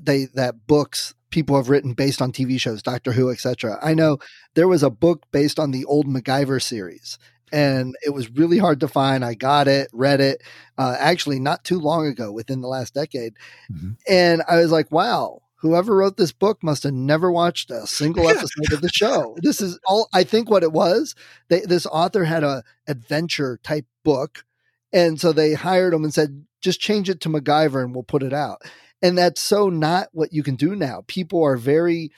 [0.00, 3.78] they that books people have written based on TV shows, Doctor Who, etc.
[3.82, 4.18] I know
[4.54, 7.18] there was a book based on the old MacGyver series,
[7.54, 9.24] and it was really hard to find.
[9.24, 10.42] I got it, read it,
[10.76, 13.34] uh, actually not too long ago, within the last decade,
[13.72, 13.92] mm-hmm.
[14.08, 15.40] and I was like, wow.
[15.64, 19.34] Whoever wrote this book must have never watched a single episode of the show.
[19.40, 21.14] This is all I think what it was.
[21.48, 24.44] They, this author had a adventure type book,
[24.92, 28.22] and so they hired him and said, "Just change it to MacGyver, and we'll put
[28.22, 28.60] it out."
[29.00, 31.02] And that's so not what you can do now.
[31.06, 32.12] People are very,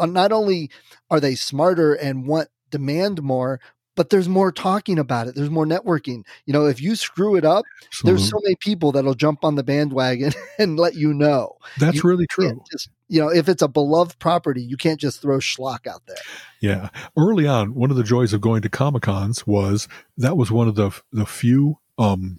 [0.00, 0.68] uh, not only
[1.08, 3.60] are they smarter and want demand more,
[3.98, 5.34] but there's more talking about it.
[5.34, 6.24] There's more networking.
[6.46, 8.16] You know, if you screw it up, Absolutely.
[8.16, 10.30] there's so many people that'll jump on the bandwagon
[10.60, 11.56] and let you know.
[11.80, 12.62] That's you really true.
[12.70, 16.16] Just, you know, if it's a beloved property, you can't just throw schlock out there.
[16.60, 16.90] Yeah.
[17.16, 20.68] Early on, one of the joys of going to Comic Cons was that was one
[20.68, 22.38] of the the few um,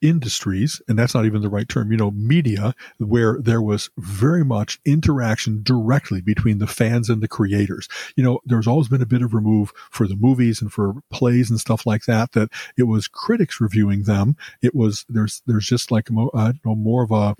[0.00, 4.44] industries, and that's not even the right term, you know, media, where there was very
[4.44, 7.88] much interaction directly between the fans and the creators.
[8.16, 11.50] You know, there's always been a bit of remove for the movies and for plays
[11.50, 14.36] and stuff like that, that it was critics reviewing them.
[14.62, 17.34] It was, there's, there's just like, I know, more of a,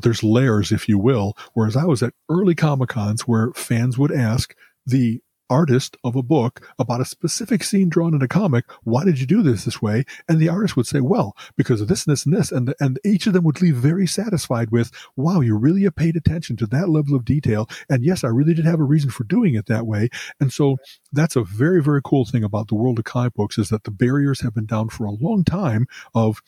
[0.00, 1.36] there's layers, if you will.
[1.52, 4.54] Whereas I was at early Comic Cons where fans would ask
[4.86, 5.20] the
[5.52, 8.64] artist of a book about a specific scene drawn in a comic.
[8.84, 10.04] Why did you do this this way?
[10.26, 12.50] And the artist would say, well, because of this and this and this.
[12.50, 16.16] And, and each of them would leave very satisfied with, wow, you really have paid
[16.16, 17.68] attention to that level of detail.
[17.90, 20.08] And yes, I really did have a reason for doing it that way.
[20.40, 20.78] And so
[21.12, 23.90] that's a very, very cool thing about the world of comic books is that the
[23.90, 26.40] barriers have been down for a long time of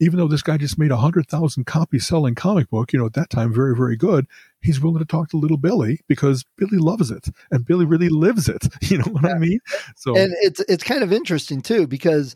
[0.00, 3.06] even though this guy just made a hundred thousand copies selling comic book, you know,
[3.06, 4.26] at that time, very, very good.
[4.62, 8.48] He's willing to talk to little Billy because Billy loves it and Billy really lives
[8.48, 8.66] it.
[8.90, 9.34] You know what yeah.
[9.34, 9.60] I mean?
[9.94, 12.34] So, and it's, it's kind of interesting too, because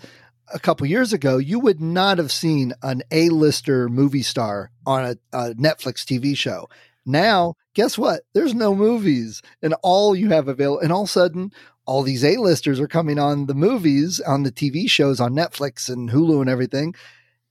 [0.53, 5.17] a couple years ago, you would not have seen an A-lister movie star on a,
[5.37, 6.69] a Netflix TV show.
[7.07, 8.23] Now, guess what?
[8.33, 11.53] There's no movies, and all you have available, and all of a sudden,
[11.87, 16.11] all these A-listers are coming on the movies, on the TV shows on Netflix and
[16.11, 16.95] Hulu and everything,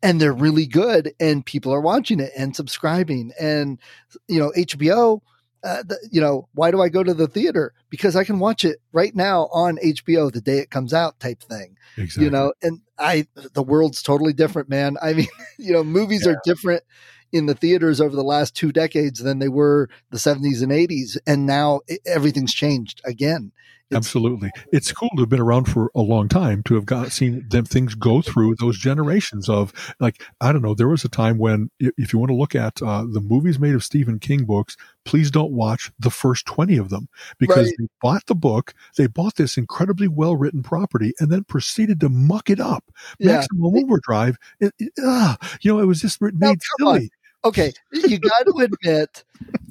[0.04, 3.80] and they're really good, and people are watching it and subscribing, and
[4.28, 5.22] you know HBO.
[5.64, 7.74] Uh, the, you know, why do I go to the theater?
[7.90, 11.42] Because I can watch it right now on HBO the day it comes out, type
[11.42, 11.78] thing.
[11.96, 12.26] Exactly.
[12.26, 14.98] You know, and I, the world's totally different, man.
[15.02, 15.28] I mean,
[15.58, 16.34] you know, movies yeah.
[16.34, 16.84] are different
[17.32, 21.18] in the theaters over the last two decades than they were the 70s and 80s.
[21.26, 23.54] And now everything's changed again.
[23.96, 24.52] Absolutely.
[24.72, 27.66] It's cool to have been around for a long time to have got seen them
[27.66, 31.70] things go through those generations of like, I don't know, there was a time when
[31.80, 35.32] if you want to look at uh, the movies made of Stephen King books, please
[35.32, 37.76] don't watch the first 20 of them because right.
[37.80, 42.10] they bought the book, they bought this incredibly well written property and then proceeded to
[42.10, 42.84] muck it up.
[43.20, 43.34] Yeah.
[43.34, 47.00] Maximum Overdrive, it, it, uh, you know, it was just made now, silly.
[47.00, 47.10] On
[47.46, 49.24] okay, you got to admit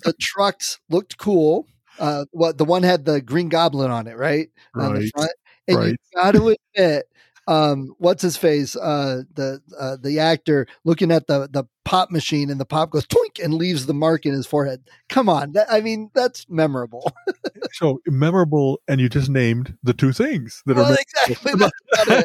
[0.04, 1.66] the trucks looked cool.
[1.98, 4.48] Uh, what the one had the Green Goblin on it, right?
[4.74, 4.86] Right.
[4.86, 5.32] On the front.
[5.68, 5.90] And right.
[5.90, 7.06] you got to admit
[7.46, 12.50] um, what's his face, uh, the uh, the actor looking at the the pop machine,
[12.50, 14.82] and the pop goes twink and leaves the mark in his forehead.
[15.08, 17.12] Come on, that, I mean that's memorable.
[17.72, 21.52] so memorable, and you just named the two things that well, are exactly.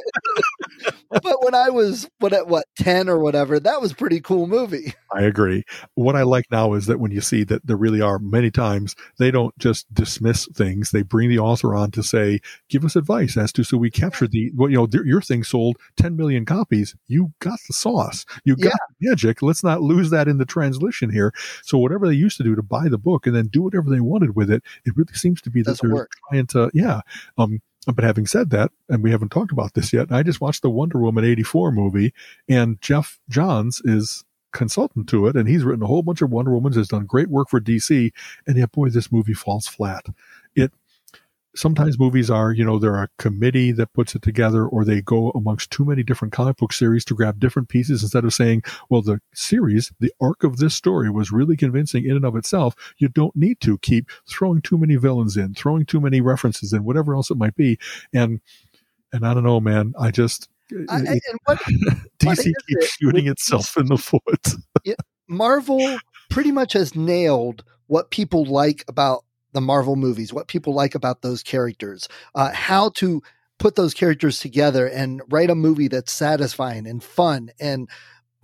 [1.10, 4.94] but when I was what at what ten or whatever, that was pretty cool movie.
[5.14, 5.64] I agree.
[5.96, 8.96] What I like now is that when you see that there really are many times
[9.20, 12.40] they don't just dismiss things; they bring the author on to say,
[12.70, 15.78] "Give us advice as to so we captured the well, you know, your thing sold
[15.98, 16.96] 10 million copies.
[17.08, 18.26] You got the sauce.
[18.46, 18.86] You got yeah.
[19.00, 19.42] the magic.
[19.48, 21.34] Let's not lose that in the translation here.
[21.64, 24.00] So whatever they used to do to buy the book and then do whatever they
[24.00, 26.12] wanted with it, it really seems to be that they're work.
[26.30, 27.02] trying to, yeah.
[27.38, 27.62] Um,
[27.94, 30.70] but having said that, and we haven't talked about this yet, I just watched the
[30.70, 32.14] Wonder Woman 84 movie
[32.50, 36.52] and Geoff Johns is consultant to it and he's written a whole bunch of Wonder
[36.52, 38.12] Womans, has done great work for DC.
[38.46, 40.06] And yet, boy, this movie falls flat.
[41.58, 45.32] Sometimes movies are, you know, they're a committee that puts it together or they go
[45.32, 49.02] amongst too many different comic book series to grab different pieces instead of saying, well,
[49.02, 52.76] the series, the arc of this story was really convincing in and of itself.
[52.98, 56.84] You don't need to keep throwing too many villains in, throwing too many references in,
[56.84, 57.80] whatever else it might be.
[58.14, 58.40] And,
[59.12, 60.50] and I don't know, man, I just,
[60.90, 61.58] I, and what,
[62.20, 62.84] DC keeps it?
[62.84, 64.48] shooting itself in the foot.
[65.28, 65.98] Marvel
[66.30, 69.24] pretty much has nailed what people like about
[69.58, 73.24] the Marvel movies, what people like about those characters, uh, how to
[73.58, 77.90] put those characters together and write a movie that's satisfying and fun and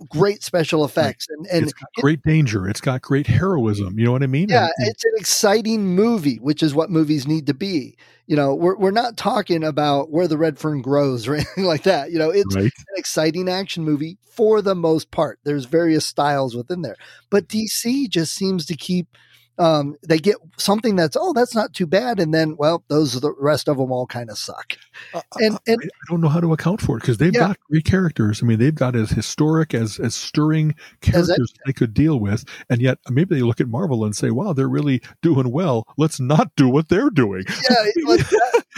[0.08, 2.68] great special effects and, and it's got great it, danger.
[2.68, 3.96] It's got great heroism.
[3.96, 4.48] You know what i mean?
[4.48, 7.96] Yeah and, it's an exciting movie which is what movies need to be.
[8.26, 11.84] You know we're, we're not talking about where the red fern grows or anything like
[11.84, 12.10] that.
[12.10, 12.64] You know it's right.
[12.64, 15.38] an exciting action movie for the most part.
[15.44, 16.96] There's various styles within there.
[17.30, 19.16] But dc just seems to keep
[19.58, 23.32] um, they get something that's oh that's not too bad, and then well those the
[23.38, 24.74] rest of them all kind of suck.
[25.12, 27.48] Uh, and, and I don't know how to account for it because they've yeah.
[27.48, 28.42] got great characters.
[28.42, 32.44] I mean, they've got as historic as as stirring characters as they could deal with,
[32.68, 35.86] and yet maybe they look at Marvel and say, "Wow, they're really doing well.
[35.96, 37.76] Let's not do what they're doing." Yeah,
[38.06, 38.26] like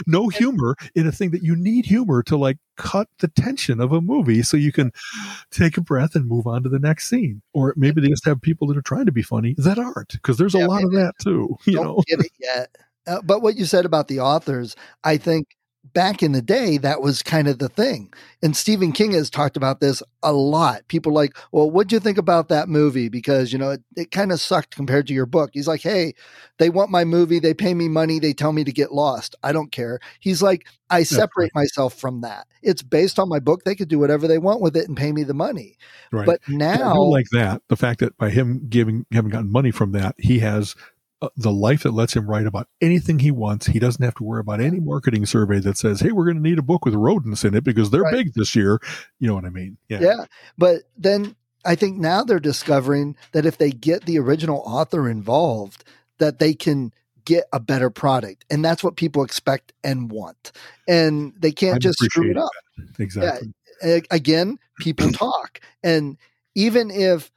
[0.05, 3.91] no humor in a thing that you need humor to like cut the tension of
[3.91, 4.91] a movie so you can
[5.51, 7.41] take a breath and move on to the next scene.
[7.53, 10.37] Or maybe they just have people that are trying to be funny that aren't, because
[10.37, 11.57] there's a yeah, lot of that too.
[11.65, 12.69] You know, get it yet.
[13.05, 15.56] Uh, but what you said about the authors, I think
[15.93, 18.13] back in the day, that was kind of the thing.
[18.41, 20.87] And Stephen King has talked about this a lot.
[20.87, 23.09] People like, well, what'd you think about that movie?
[23.09, 25.51] Because, you know, it, it kind of sucked compared to your book.
[25.53, 26.13] He's like, hey,
[26.59, 27.39] they want my movie.
[27.39, 28.19] They pay me money.
[28.19, 29.35] They tell me to get lost.
[29.43, 29.99] I don't care.
[30.19, 31.63] He's like, I separate right.
[31.63, 32.47] myself from that.
[32.61, 33.63] It's based on my book.
[33.63, 35.77] They could do whatever they want with it and pay me the money.
[36.11, 36.25] Right.
[36.25, 40.15] But now, like that, the fact that by him giving, having gotten money from that,
[40.17, 40.75] he has
[41.19, 43.65] Uh, the life that lets him write about anything he wants.
[43.65, 46.43] He doesn't have to worry about any marketing survey that says, "Hey, we're going to
[46.43, 48.13] need a book with rodents in it because they're right.
[48.13, 48.79] big this year."
[49.17, 49.79] You know what I mean?
[49.89, 49.99] Yeah.
[49.99, 50.25] Yeah.
[50.59, 55.83] But then I think now they're discovering that if they get the original author involved,
[56.19, 56.93] that they can
[57.25, 60.51] get a better product, and that's what people expect and want,
[60.87, 62.51] and they can't I just screw it up.
[62.77, 63.03] That.
[63.03, 63.53] Exactly.
[63.81, 64.01] Yeah.
[64.11, 66.15] Again, people talk, and
[66.53, 67.31] even if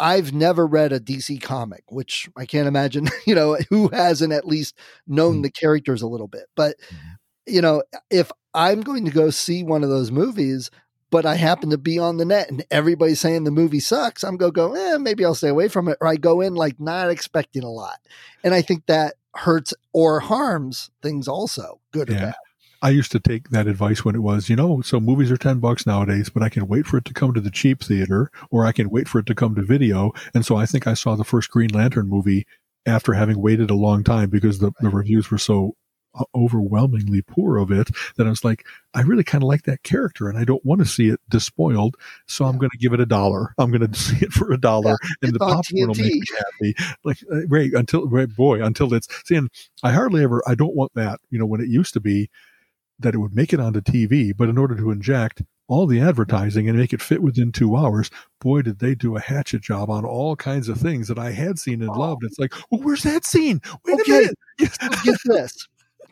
[0.00, 4.46] I've never read a DC comic, which I can't imagine, you know, who hasn't at
[4.46, 4.76] least
[5.06, 5.42] known mm.
[5.42, 6.46] the characters a little bit.
[6.56, 7.54] But, mm-hmm.
[7.54, 10.70] you know, if I'm going to go see one of those movies,
[11.10, 14.36] but I happen to be on the net and everybody's saying the movie sucks, I'm
[14.36, 15.98] going to go, eh, maybe I'll stay away from it.
[16.00, 17.98] Or I go in like not expecting a lot.
[18.42, 22.20] And I think that hurts or harms things also, good or Yeah.
[22.20, 22.34] bad.
[22.82, 25.58] I used to take that advice when it was, you know, so movies are 10
[25.58, 28.64] bucks nowadays, but I can wait for it to come to the cheap theater or
[28.64, 30.12] I can wait for it to come to video.
[30.34, 32.46] And so I think I saw the first Green Lantern movie
[32.86, 35.76] after having waited a long time because the, the reviews were so
[36.14, 39.82] uh, overwhelmingly poor of it that I was like, I really kind of like that
[39.82, 41.96] character and I don't want to see it despoiled.
[42.26, 43.54] So I'm going to give it a dollar.
[43.58, 46.74] I'm going to see it for a dollar and the popcorn will make me happy.
[47.04, 49.50] Like, uh, right until, right, boy, until it's seeing,
[49.82, 52.30] I hardly ever, I don't want that, you know, when it used to be
[53.00, 56.68] that it would make it onto TV, but in order to inject all the advertising
[56.68, 60.04] and make it fit within two hours, boy, did they do a hatchet job on
[60.04, 62.24] all kinds of things that I had seen and loved.
[62.24, 63.60] It's like, well, where's that scene?
[63.84, 64.12] Wait Okay.
[64.12, 64.38] a minute.
[64.58, 64.78] Yes.
[65.04, 65.68] Get this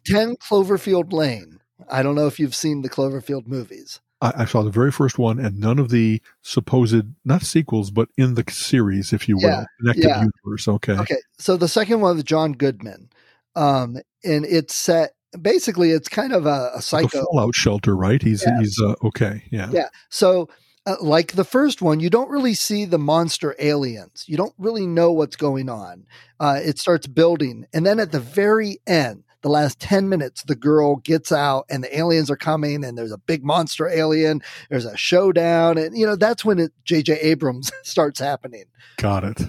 [0.06, 1.60] 10 Cloverfield Lane.
[1.90, 4.00] I don't know if you've seen the Cloverfield movies.
[4.20, 8.08] I, I saw the very first one and none of the supposed, not sequels, but
[8.16, 10.24] in the series, if you will, Yeah, connected yeah.
[10.44, 10.66] universe.
[10.68, 10.94] Okay.
[10.94, 13.10] Okay, so the second one with John Goodman,
[13.54, 15.12] um, and it's set.
[15.40, 17.24] Basically, it's kind of a, a Like a psycho.
[17.24, 18.22] fallout shelter, right?
[18.22, 18.60] He's, Yes.
[18.60, 19.44] he's, uh, okay.
[19.50, 19.68] Yeah.
[19.72, 19.88] Yeah.
[20.08, 20.48] So,
[20.86, 24.24] uh, like the first one, you don't really see the monster aliens.
[24.26, 26.06] You don't really know what's going on.
[26.40, 30.56] Uh, it starts building, and then at the very end, the last ten minutes, the
[30.56, 34.40] girl gets out, and the aliens are coming, and there's a big monster alien.
[34.70, 37.20] There's a showdown, and you know that's when it, J.J.
[37.20, 38.64] Abrams starts happening.
[38.96, 39.42] Got it.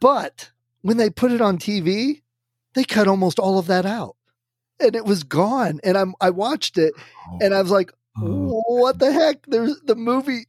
[0.00, 0.50] But
[0.82, 2.22] when they put it on TV,
[2.74, 4.16] they cut almost all of that out.
[4.80, 5.80] And it was gone.
[5.84, 6.94] And I'm I watched it
[7.40, 7.62] and I oh.
[7.62, 8.62] was like, Oh.
[8.66, 9.44] what the heck?
[9.46, 10.46] There's the movie.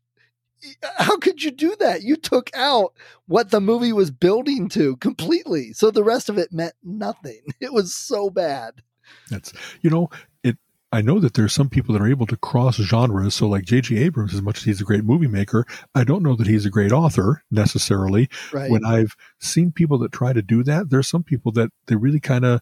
[0.83, 2.03] Uh, how could you do that?
[2.03, 2.93] You took out
[3.27, 5.73] what the movie was building to completely.
[5.73, 7.41] So the rest of it meant nothing.
[7.59, 8.81] It was so bad.
[9.29, 10.09] That's you know
[10.43, 10.57] it.
[10.91, 13.35] I know that there are some people that are able to cross genres.
[13.35, 13.97] So like J.J.
[13.97, 16.69] Abrams, as much as he's a great movie maker, I don't know that he's a
[16.69, 18.29] great author necessarily.
[18.53, 18.69] Right.
[18.69, 22.19] When I've seen people that try to do that, there's some people that they really
[22.19, 22.61] kind of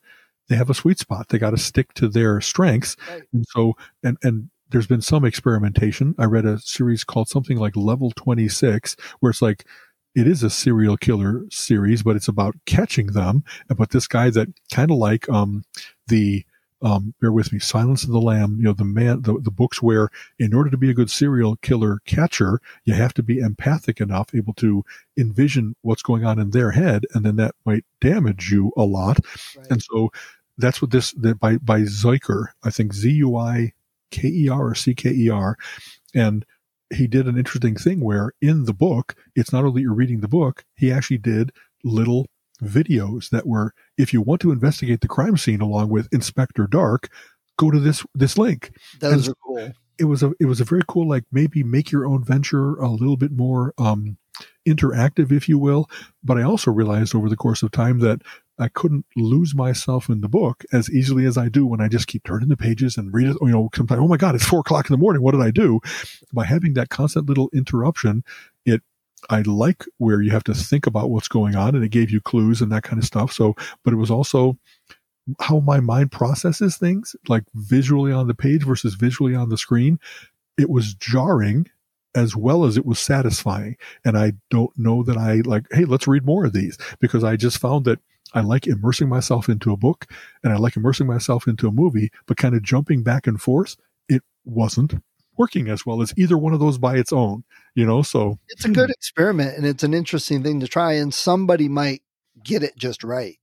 [0.49, 1.29] they have a sweet spot.
[1.29, 3.23] They got to stick to their strengths, Right.
[3.33, 3.73] and so
[4.03, 6.15] and and there's been some experimentation.
[6.17, 9.65] I read a series called something like Level 26, where it's like
[10.15, 13.43] it is a serial killer series, but it's about catching them.
[13.75, 15.63] But this guy that kind of like um
[16.07, 16.43] the
[16.83, 19.81] um, bear with me, Silence of the Lamb, you know, the man, the, the books
[19.81, 24.01] where in order to be a good serial killer catcher, you have to be empathic
[24.01, 24.83] enough, able to
[25.17, 29.19] envision what's going on in their head, and then that might damage you a lot.
[29.57, 29.67] Right.
[29.71, 30.11] And so
[30.57, 33.73] that's what this, that by, by Zuiker, I think Z U I
[34.11, 35.57] K E R or C K E R.
[36.13, 36.45] And
[36.93, 40.27] he did an interesting thing where in the book, it's not only you're reading the
[40.27, 41.51] book, he actually did
[41.83, 42.27] little
[42.61, 47.09] videos that were, if you want to investigate the crime scene along with Inspector Dark,
[47.57, 48.75] go to this, this link.
[48.99, 49.71] Those and- are cool.
[49.97, 52.89] it was a it was a very cool like maybe make your own venture a
[52.89, 54.17] little bit more um
[54.67, 55.87] interactive if you will.
[56.23, 58.21] But i also realized over the course of time that
[58.57, 62.07] i couldn't lose myself in the book as easily as i do when i just
[62.07, 64.59] keep turning the pages and read it you know sometimes oh my god it's four
[64.61, 65.21] o'clock in the morning.
[65.21, 65.79] What did i do?
[66.33, 68.23] By having that constant little interruption
[68.65, 68.81] it
[69.29, 72.21] I like where you have to think about what's going on and it gave you
[72.21, 73.31] clues and that kind of stuff.
[73.31, 74.57] So, but it was also
[75.41, 79.99] how my mind processes things, like visually on the page versus visually on the screen.
[80.57, 81.67] It was jarring
[82.15, 83.77] as well as it was satisfying.
[84.05, 87.35] And I don't know that I like, hey, let's read more of these because I
[87.35, 87.99] just found that
[88.33, 90.07] I like immersing myself into a book
[90.43, 93.75] and I like immersing myself into a movie, but kind of jumping back and forth,
[94.09, 94.95] it wasn't
[95.37, 97.43] working as well as either one of those by its own,
[97.75, 98.01] you know?
[98.01, 102.01] So It's a good experiment and it's an interesting thing to try, and somebody might
[102.43, 103.37] get it just right.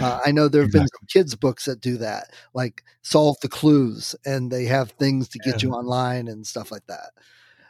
[0.00, 3.48] Uh, I know there have been some kids' books that do that, like solve the
[3.48, 5.68] clues, and they have things to get Yeah.
[5.68, 7.10] you online and stuff like that.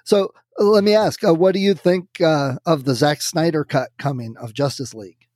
[0.04, 3.64] So uh, let me ask, uh, what do you think uh, of the Zack Snyder
[3.64, 5.26] cut coming of Justice League?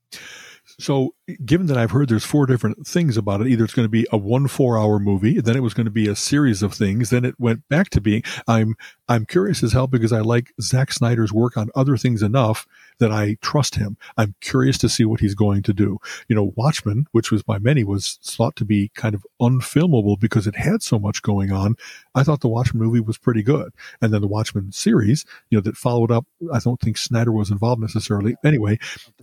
[0.80, 1.14] So,
[1.44, 4.06] given that I've heard there's four different things about it, either it's going to be
[4.10, 7.10] a one four hour movie, then it was going to be a series of things,
[7.10, 8.22] then it went back to being.
[8.48, 8.76] I'm
[9.08, 12.66] I'm curious as hell because I like Zack Snyder's work on other things enough
[13.00, 13.96] that I trust him.
[14.16, 15.98] I'm curious to see what he's going to do.
[16.28, 20.46] You know, Watchmen, which was by many was thought to be kind of unfilmable because
[20.46, 21.74] it had so much going on.
[22.14, 25.62] I thought the Watchmen movie was pretty good, and then the Watchmen series, you know,
[25.62, 26.26] that followed up.
[26.52, 28.36] I don't think Snyder was involved necessarily.
[28.44, 28.78] Anyway,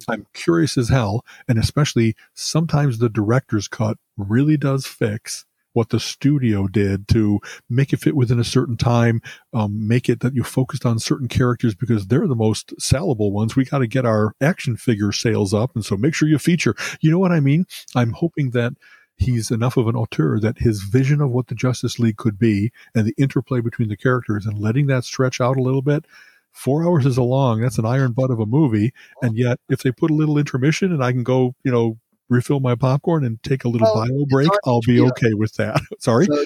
[0.08, 5.46] I'm curious as hell, and especially sometimes the director's cut really does fix
[5.78, 9.22] what the studio did to make it fit within a certain time,
[9.54, 13.56] um, make it that you focused on certain characters because they're the most sellable ones.
[13.56, 16.74] We got to get our action figure sales up, and so make sure you feature.
[17.00, 17.68] You know what I mean?
[17.96, 18.74] I'm hoping that
[19.18, 22.72] he's enough of an auteur that his vision of what the Justice League could be
[22.96, 26.06] and the interplay between the characters and letting that stretch out a little bit.
[26.52, 27.62] Four hours is a long.
[27.62, 28.94] That's an iron butt of a movie.
[29.22, 32.00] And yet, if they put a little intermission and I can go, you know,
[32.30, 35.82] refill my popcorn and take a little Well, bio break, I'll be okay with that.
[36.00, 36.26] Sorry.
[36.26, 36.44] So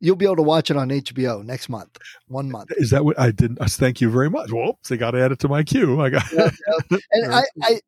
[0.00, 1.96] you'll be able to watch it on HBO next month.
[2.28, 2.72] One month.
[2.76, 3.60] Is that what I didn't?
[3.60, 4.52] uh, Thank you very much.
[4.52, 6.00] Well, they got to add it to my queue.
[6.00, 6.24] I got.
[6.32, 6.54] Yep,
[7.12, 7.80] and I, I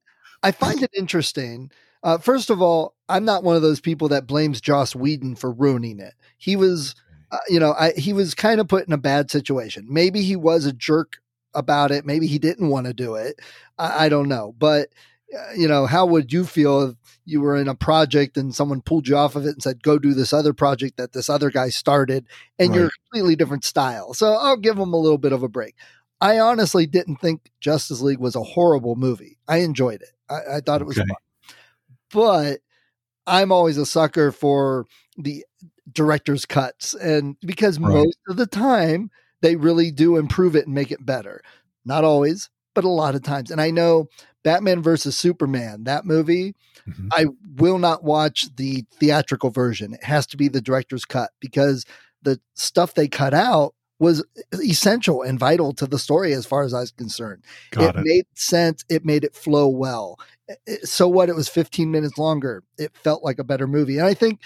[0.42, 1.70] I find it interesting.
[2.02, 5.50] Uh, first of all, I'm not one of those people that blames Joss Whedon for
[5.50, 6.14] ruining it.
[6.36, 6.94] He was,
[7.32, 9.86] uh, you know, I, he was kind of put in a bad situation.
[9.88, 11.16] Maybe he was a jerk
[11.54, 12.04] about it.
[12.04, 13.40] Maybe he didn't want to do it.
[13.78, 14.54] I, I don't know.
[14.56, 14.90] But
[15.34, 18.80] Uh, you know, how would you feel if you were in a project and someone
[18.80, 21.50] pulled you off of it and said, "Go do this other project that this other
[21.50, 22.26] guy started,"
[22.58, 24.14] and you're a completely different style?
[24.14, 25.74] So I'll give him a little bit of a break.
[26.20, 29.36] I honestly didn't think Justice League was a horrible movie.
[29.48, 30.12] I enjoyed it.
[30.30, 31.06] I, I thought it was fun.
[32.12, 32.60] But
[33.26, 34.86] I'm always a sucker for
[35.18, 35.44] the
[35.92, 36.94] director's cuts.
[36.94, 37.92] And because Right.
[37.94, 39.10] most of the time
[39.42, 41.42] they really do improve it and make it better.
[41.84, 43.50] Not always, but a lot of times.
[43.50, 44.08] And I know
[44.46, 46.54] Batman versus Superman, that movie,
[46.88, 47.08] Mhm.
[47.12, 47.26] I
[47.56, 49.94] will not watch the theatrical version.
[49.94, 51.84] It has to be the director's cut because
[52.22, 54.22] the stuff they cut out was
[54.52, 57.42] essential and vital to the story as far as I was concerned.
[57.72, 58.04] Got it, it.
[58.04, 58.84] made sense.
[58.88, 60.16] It made it flow well.
[60.84, 61.28] So what?
[61.28, 62.62] It was 15 minutes longer.
[62.78, 63.98] It felt like a better movie.
[63.98, 64.42] And I think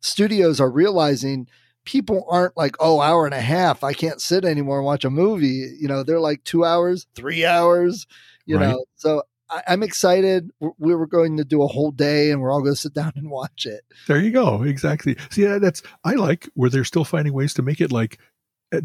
[0.00, 1.48] studios are realizing
[1.84, 3.82] people aren't like, oh, hour and a half.
[3.82, 5.74] I can't sit anymore and watch a movie.
[5.80, 8.06] You know, they're like two hours, three hours,
[8.46, 8.68] you Right.
[8.68, 8.84] know.
[8.94, 10.50] So I, I'm excited.
[10.60, 12.94] We- We were going to do a whole day and we're all going to sit
[12.94, 13.82] down and watch it.
[14.08, 14.62] There you go.
[14.62, 15.16] Exactly.
[15.30, 18.18] See, that's I like where they're still finding ways to make it like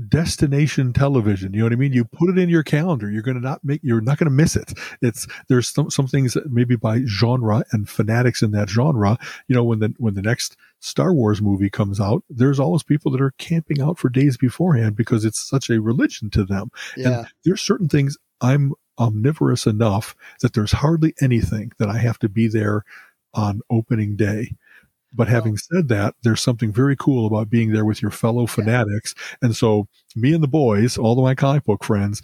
[0.09, 1.53] destination television.
[1.53, 1.93] You know what I mean?
[1.93, 3.09] You put it in your calendar.
[3.09, 3.81] You're going to not make.
[3.83, 4.73] You're not going to miss it.
[5.01, 9.17] It's there's some some things that maybe by genre and fanatics in that genre.
[9.47, 13.11] You know, when the when the next Star Wars movie comes out, there's always people
[13.11, 16.71] that are camping out for days beforehand because it's such a religion to them.
[16.97, 17.19] Yeah.
[17.19, 22.29] And there's certain things I'm omnivorous enough that there's hardly anything that I have to
[22.29, 22.83] be there
[23.33, 24.55] on opening day.
[25.13, 29.15] But having said that, there's something very cool about being there with your fellow fanatics.
[29.41, 32.21] And so me and the boys, all of my comic book friends,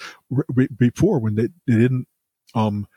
[0.78, 2.08] before when they, they didn't,
[2.54, 2.88] um,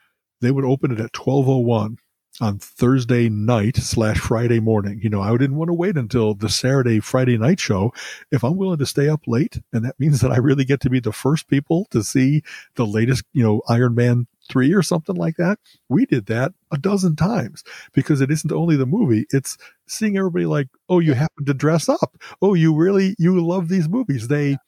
[0.41, 1.99] they would open it at 1201
[2.41, 5.01] on Thursday night slash Friday morning.
[5.03, 7.93] You know, I didn't want to wait until the Saturday, Friday night show.
[8.31, 10.91] If I'm willing to stay up late, and that means that I really get to
[10.91, 12.43] be the first people to see
[12.75, 15.59] the latest, you know, Iron Man 3 or something like that.
[15.89, 19.57] We did that a dozen times because it isn't only the movie, it's
[19.87, 22.17] seeing everybody like, oh, you happen to dress up.
[22.43, 24.29] Oh, you really, you love these movies.
[24.29, 24.59] They,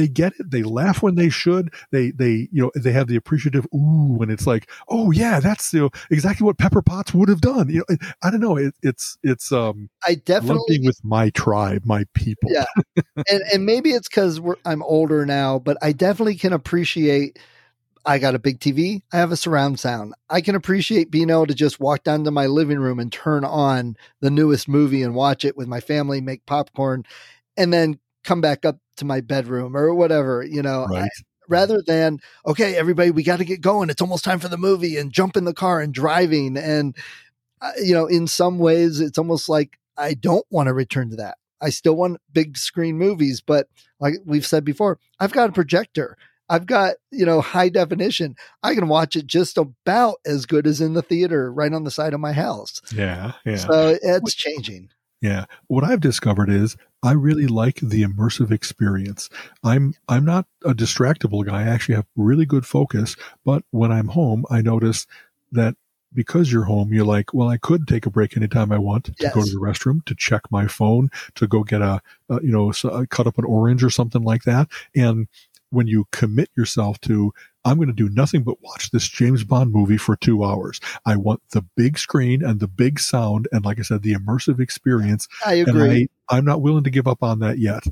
[0.00, 0.50] they get it.
[0.50, 1.74] They laugh when they should.
[1.90, 5.74] They, they, you know, they have the appreciative ooh and it's like, oh yeah, that's
[5.74, 7.68] you know, exactly what Pepper Potts would have done.
[7.68, 8.56] You know, I don't know.
[8.56, 12.50] It, it's, it's, um, I definitely with my tribe, my people.
[12.50, 12.64] Yeah.
[13.28, 17.38] and and maybe it's because I'm older now, but I definitely can appreciate.
[18.06, 19.02] I got a big TV.
[19.12, 20.14] I have a surround sound.
[20.30, 23.44] I can appreciate being able to just walk down to my living room and turn
[23.44, 27.04] on the newest movie and watch it with my family, make popcorn,
[27.58, 30.42] and then come back up to my bedroom or whatever.
[30.42, 31.08] You know, I-
[31.48, 33.90] rather than okay, everybody, we got to get going.
[33.90, 36.56] It's almost time for the movie, and jump in the car and driving.
[36.56, 36.96] And
[37.60, 41.16] uh, you know, in some ways, it's almost like I don't want to return to
[41.16, 41.36] that.
[41.60, 43.68] I still want big screen movies, but
[43.98, 46.16] like we've said before, I've got a projector.
[46.48, 48.34] I've got, you know, high definition.
[48.62, 51.92] I can watch it just about as good as in the theater right on the
[51.92, 52.80] side of my house.
[52.92, 53.32] Yeah.
[53.44, 53.56] Yeah.
[53.56, 54.88] So it's changing.
[55.20, 55.44] Yeah.
[55.66, 59.28] What I've discovered is I really like the immersive experience.
[59.62, 61.60] I'm I'm not a distractible guy.
[61.60, 65.06] I actually have really good focus, but when I'm home, I notice
[65.52, 65.76] that
[66.12, 69.30] because you're home, you're like, well, I could take a break anytime I want to
[69.30, 72.72] go to the restroom, to check my phone, to go get a, uh, you know,
[72.84, 74.68] uh, cut up an orange or something like that.
[74.94, 75.28] And
[75.70, 77.32] when you commit yourself to,
[77.64, 80.80] I'm going to do nothing but watch this James Bond movie for two hours.
[81.04, 84.60] I want the big screen and the big sound, and like I said, the immersive
[84.60, 86.08] experience I agree.
[86.28, 87.84] I, I'm not willing to give up on that yet.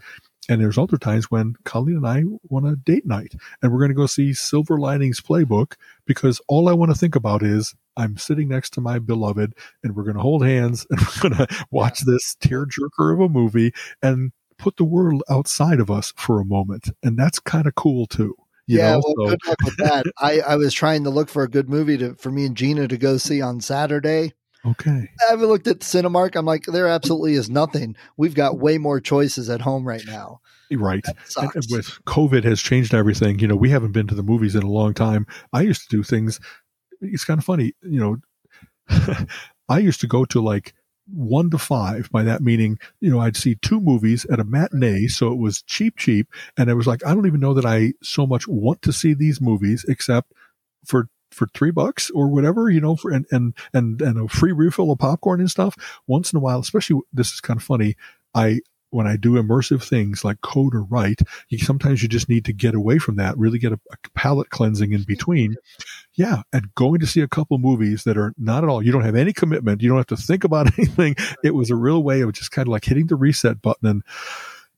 [0.49, 3.91] And there's other times when Colleen and I want a date night and we're going
[3.91, 5.75] to go see Silver Linings Playbook
[6.07, 9.55] because all I want to think about is I'm sitting next to my beloved
[9.85, 13.29] and we're going to hold hands and we're going to watch this tearjerker of a
[13.29, 16.89] movie and put the world outside of us for a moment.
[17.03, 18.35] And that's kind of cool too.
[18.69, 19.03] You yeah, know?
[19.05, 20.07] well, So- good luck with that.
[20.19, 22.87] I, I was trying to look for a good movie to for me and Gina
[22.87, 24.35] to go see on Saturday.
[24.64, 25.09] okay.
[25.27, 26.37] I haven't looked at Cinemark.
[26.37, 27.97] I'm like, there absolutely is nothing.
[28.16, 30.41] We've got way more choices at home right now.
[30.71, 31.05] Right.
[31.07, 33.39] And, and with COVID has changed everything.
[33.39, 35.27] You know, we haven't been to the movies in a long time.
[35.53, 36.39] I used to do things.
[37.01, 38.16] It's kind of funny, you know.
[39.71, 40.75] I used to go to like
[41.12, 42.11] one to five.
[42.11, 45.62] By that meaning, you know, I'd see two movies at a matinee, so it was
[45.62, 48.82] cheap, cheap, and I was like, I don't even know that I so much want
[48.82, 50.32] to see these movies, except
[50.84, 54.52] for for three bucks or whatever, you know, for and and and and a free
[54.52, 55.76] refill of popcorn and stuff.
[56.06, 57.96] Once in a while, especially this is kind of funny.
[58.34, 62.44] I when I do immersive things like code or write, you, sometimes you just need
[62.46, 65.56] to get away from that, really get a, a palate cleansing in between.
[66.19, 66.43] Yeah.
[66.53, 69.14] And going to see a couple movies that are not at all, you don't have
[69.14, 69.81] any commitment.
[69.83, 71.14] You don't have to think about anything.
[71.45, 74.03] It was a real way of just kind of like hitting the reset button and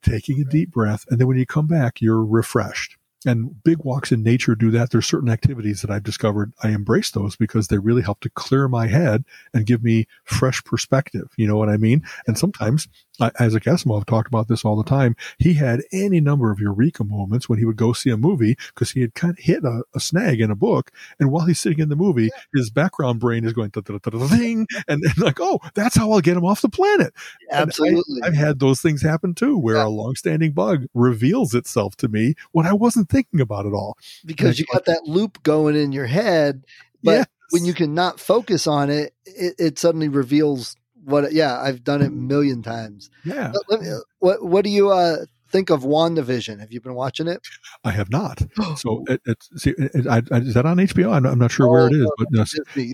[0.03, 1.07] taking a deep breath.
[1.09, 4.91] And then when you come back, you're refreshed and big walks in nature do that.
[4.91, 8.69] There's certain activities that I've discovered I embrace those because they really help to clear
[8.69, 11.29] my head and give me fresh perspective.
[11.37, 12.03] You know what I mean?
[12.27, 12.89] And sometimes
[13.21, 15.17] Isaac Asimov talked about this all the time.
[15.39, 18.93] He had any number of eureka moments when he would go see a movie because
[18.93, 20.91] he had kind of hit a, a, snag in a book.
[21.19, 22.41] And while he's sitting in the movie, yeah.
[22.55, 26.45] his background brain is going, thing, and, and like, oh, that's how I'll get him
[26.45, 27.13] off the planet.
[27.51, 28.23] Absolutely.
[28.23, 29.87] I, have had those things happen too, where yeah.
[29.87, 33.97] a longstanding bug reveals itself to me when I wasn't thinking about it all.
[34.25, 36.65] Because you got that loop going in your head,
[37.03, 41.83] but when you can not focus on it, it, it suddenly reveals what yeah i've
[41.83, 43.79] done it a million times yeah me,
[44.19, 46.61] what what do you uh think of WandaVision?
[46.61, 47.41] Have you been watching it?
[47.85, 48.43] I have not.
[48.77, 51.13] So it, it's see, it, I, I, is that on HBO?
[51.13, 52.45] I'm, I'm not sure oh, where it is, but no,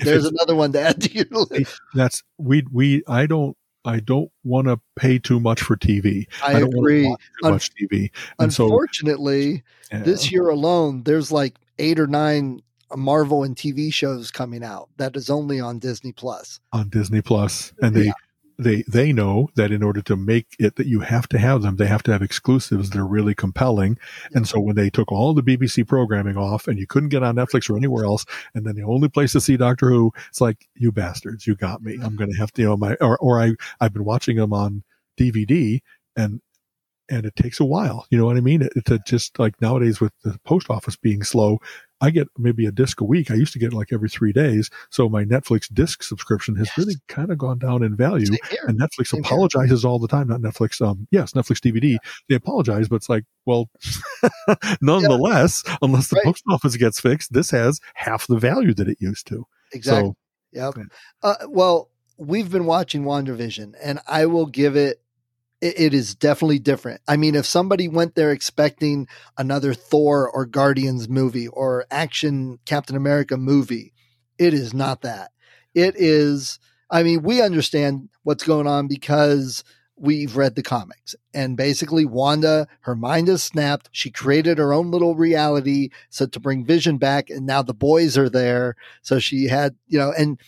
[0.00, 1.78] there's another one to add to your list.
[1.94, 6.26] That's we we I don't I don't want to pay too much for TV.
[6.42, 7.06] I, I don't agree.
[7.06, 8.10] Want to too Un- much TV.
[8.38, 10.02] And unfortunately, so, yeah.
[10.02, 12.62] this year alone, there's like eight or nine
[12.94, 16.60] Marvel and TV shows coming out that is only on Disney Plus.
[16.72, 18.12] On Disney Plus, and they yeah.
[18.58, 21.76] they they know that in order to make it that you have to have them,
[21.76, 23.98] they have to have exclusives that are really compelling.
[24.30, 24.38] Yeah.
[24.38, 27.36] And so when they took all the BBC programming off, and you couldn't get on
[27.36, 28.24] Netflix or anywhere else,
[28.54, 31.82] and then the only place to see Doctor Who, it's like you bastards, you got
[31.82, 31.98] me.
[32.02, 34.52] I'm going to have to, you know, my or or I I've been watching them
[34.52, 34.84] on
[35.18, 35.80] DVD,
[36.14, 36.40] and
[37.08, 38.06] and it takes a while.
[38.10, 38.62] You know what I mean?
[38.62, 41.58] It, to just like nowadays with the post office being slow,
[42.00, 43.30] I get maybe a disc a week.
[43.30, 44.70] I used to get like every three days.
[44.90, 46.78] So my Netflix disc subscription has yes.
[46.78, 48.36] really kind of gone down in value.
[48.66, 49.90] And Netflix Same apologizes here.
[49.90, 50.28] all the time.
[50.28, 50.84] Not Netflix.
[50.86, 51.92] Um, yes, Netflix DVD.
[51.92, 51.98] Yeah.
[52.28, 53.70] They apologize, but it's like, well,
[54.80, 55.76] nonetheless, yeah.
[55.82, 56.24] unless the right.
[56.24, 59.46] post office gets fixed, this has half the value that it used to.
[59.72, 60.10] Exactly.
[60.10, 60.16] So,
[60.52, 60.74] yep.
[61.22, 65.00] Uh, well, we've been watching WandaVision, and I will give it
[65.60, 67.00] it, it is definitely different.
[67.08, 72.96] I mean, if somebody went there expecting another Thor or Guardians movie or action Captain
[72.96, 73.92] America movie,
[74.38, 75.30] it is not that.
[75.74, 76.58] It is,
[76.90, 79.64] I mean, we understand what's going on because
[79.98, 81.14] we've read the comics.
[81.32, 83.88] And basically, Wanda, her mind has snapped.
[83.92, 87.30] She created her own little reality so to bring Vision back.
[87.30, 88.76] And now the boys are there.
[89.02, 90.38] So she had, you know, and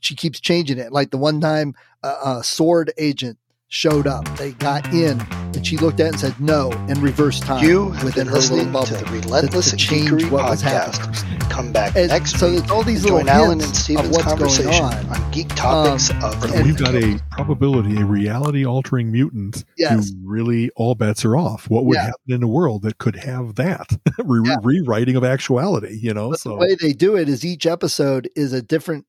[0.00, 0.92] she keeps changing it.
[0.92, 3.38] Like the one time, uh, a sword agent
[3.68, 4.26] showed up.
[4.36, 5.20] They got in,
[5.54, 7.62] and she looked at it and said no in reverse time.
[7.62, 11.50] You have been listening to the Relentless to, to change what podcast.
[11.50, 12.70] Come back and next so week.
[12.70, 15.06] all these little join Alan and Steven's conversation on.
[15.06, 15.30] on.
[15.30, 16.54] geek topics um, of.
[16.54, 19.64] And we've got a probability, a reality-altering mutant.
[19.76, 20.10] Yes.
[20.10, 21.68] Who really, all bets are off.
[21.68, 22.06] What would yeah.
[22.06, 24.56] happen in a world that could have that Re- yeah.
[24.62, 25.98] rewriting of actuality?
[26.00, 29.06] You know, but so the way they do it is each episode is a different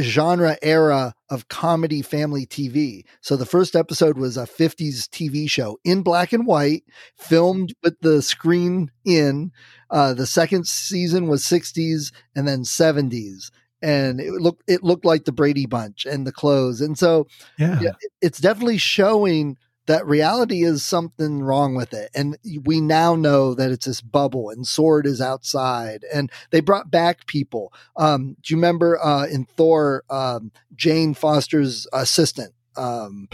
[0.00, 3.04] genre era of comedy family TV.
[3.20, 6.84] So the first episode was a 50s TV show in black and white,
[7.16, 9.52] filmed with the screen in.
[9.90, 13.50] Uh, the second season was 60s and then 70s.
[13.82, 17.26] And it looked it looked like the Brady Bunch and the clothes, and so
[17.58, 22.10] yeah, yeah it's definitely showing that reality is something wrong with it.
[22.14, 26.04] And we now know that it's this bubble and Sword is outside.
[26.12, 27.72] And they brought back people.
[27.96, 32.52] Um, do you remember uh, in Thor, um, Jane Foster's assistant?
[32.76, 33.28] Um,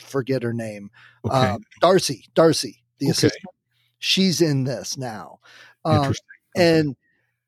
[0.00, 0.90] forget her name.
[1.24, 1.34] Okay.
[1.34, 3.10] Um, Darcy, Darcy, the okay.
[3.12, 3.54] assistant.
[3.98, 5.38] She's in this now.
[5.84, 6.14] Um,
[6.56, 6.96] and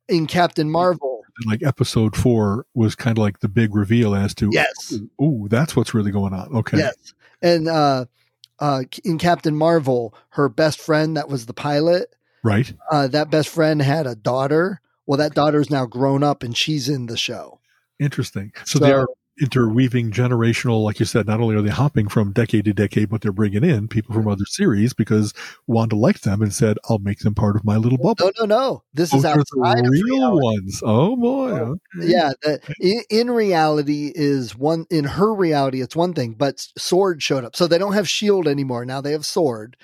[0.08, 4.48] in Captain Marvel, like episode four was kind of like the big reveal as to
[4.52, 6.48] yes, oh, that's what's really going on.
[6.56, 8.06] Okay, yes, and uh,
[8.58, 12.72] uh, in Captain Marvel, her best friend that was the pilot, right?
[12.90, 14.80] Uh, that best friend had a daughter.
[15.06, 17.60] Well, that daughter's now grown up and she's in the show.
[18.00, 18.52] Interesting.
[18.64, 19.06] So, so they are
[19.40, 23.20] interweaving generational, like you said, not only are they hopping from decade to decade, but
[23.20, 25.34] they're bringing in people from other series because
[25.66, 28.30] Wanda liked them and said, I'll make them part of my little bubble.
[28.38, 28.82] No, no, no.
[28.94, 30.82] This is outside the real ones.
[30.84, 31.50] Oh boy.
[31.50, 31.78] Okay.
[31.98, 32.32] Yeah.
[32.42, 37.44] The, in, in, reality is one, in her reality, it's one thing, but Sword showed
[37.44, 37.56] up.
[37.56, 38.84] So they don't have Shield anymore.
[38.86, 39.76] Now they have Sword.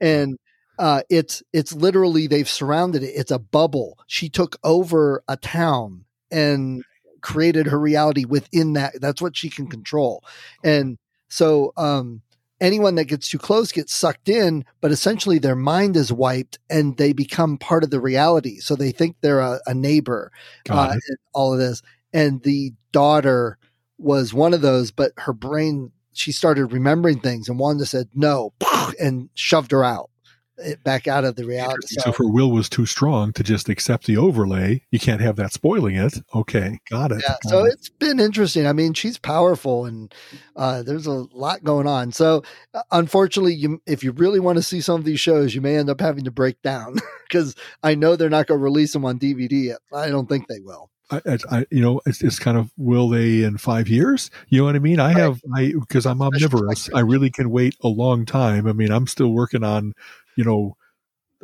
[0.00, 0.36] And
[0.78, 3.12] uh, it's it's literally they've surrounded it.
[3.14, 3.98] It's a bubble.
[4.06, 6.84] She took over a town, and
[7.20, 9.00] created her reality within that.
[9.00, 10.22] That's what she can control.
[10.64, 12.22] And so, um,
[12.60, 16.96] anyone that gets too close gets sucked in, but essentially their mind is wiped and
[16.96, 18.58] they become part of the reality.
[18.58, 20.32] So they think they're a, a neighbor,
[20.68, 20.96] uh,
[21.32, 21.82] all of this.
[22.12, 23.58] And the daughter
[23.98, 28.52] was one of those, but her brain, she started remembering things and Wanda said no
[29.00, 30.10] and shoved her out
[30.58, 31.96] it back out of the reality.
[32.00, 35.36] So, if her will was too strong to just accept the overlay, you can't have
[35.36, 36.18] that spoiling it.
[36.34, 37.22] Okay, got it.
[37.22, 37.76] Yeah, got so it.
[37.76, 38.66] has been interesting.
[38.66, 40.12] I mean, she's powerful, and
[40.56, 42.12] uh, there's a lot going on.
[42.12, 42.42] So
[42.74, 45.76] uh, unfortunately, you if you really want to see some of these shows, you may
[45.76, 46.96] end up having to break down
[47.28, 49.64] because I know they're not going to release them on DVD.
[49.64, 49.78] Yet.
[49.92, 50.90] I don't think they will.
[51.10, 54.30] I, I, you know, it's, it's kind of will they in five years?
[54.48, 55.00] You know what I mean?
[55.00, 56.90] I have, I because I'm omnivorous.
[56.94, 58.66] I really can wait a long time.
[58.66, 59.94] I mean, I'm still working on
[60.38, 60.76] you know,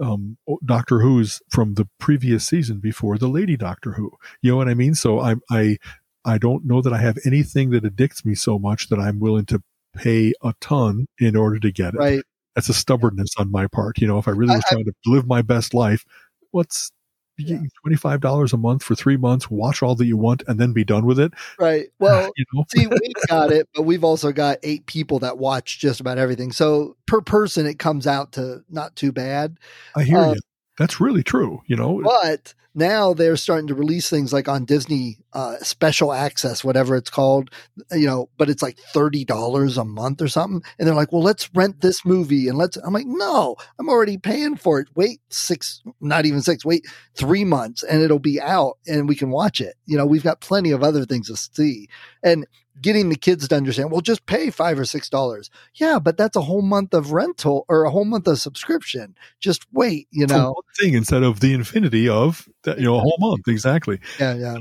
[0.00, 4.12] um, Doctor Who's from the previous season before the Lady Doctor Who.
[4.40, 4.94] You know what I mean?
[4.94, 5.78] So I, I,
[6.24, 9.46] I don't know that I have anything that addicts me so much that I'm willing
[9.46, 9.62] to
[9.96, 11.98] pay a ton in order to get it.
[11.98, 12.22] Right.
[12.54, 13.98] That's a stubbornness on my part.
[13.98, 16.04] You know, if I really was I, trying to live my best life,
[16.52, 16.92] what's
[17.38, 17.58] yeah.
[17.86, 21.06] $25 a month for three months, watch all that you want, and then be done
[21.06, 21.32] with it.
[21.58, 21.86] Right.
[21.98, 22.64] Well, you know?
[22.68, 26.52] see, we've got it, but we've also got eight people that watch just about everything.
[26.52, 29.56] So per person, it comes out to not too bad.
[29.96, 30.40] I hear um, you.
[30.76, 32.02] That's really true, you know.
[32.04, 37.10] But now they're starting to release things like on Disney uh, special access, whatever it's
[37.10, 37.50] called,
[37.92, 40.62] you know, but it's like $30 a month or something.
[40.78, 44.18] And they're like, well, let's rent this movie and let's, I'm like, no, I'm already
[44.18, 44.88] paying for it.
[44.94, 46.84] Wait six, not even six, wait
[47.14, 49.76] three months and it'll be out and we can watch it.
[49.86, 51.88] You know, we've got plenty of other things to see.
[52.22, 52.46] And
[52.80, 55.50] getting the kids to understand, well, just pay five or six dollars.
[55.74, 59.14] Yeah, but that's a whole month of rental or a whole month of subscription.
[59.40, 60.54] Just wait, you know.
[60.80, 63.48] thing instead of the infinity of that, you know, a whole month.
[63.48, 64.00] Exactly.
[64.18, 64.56] Yeah, yeah.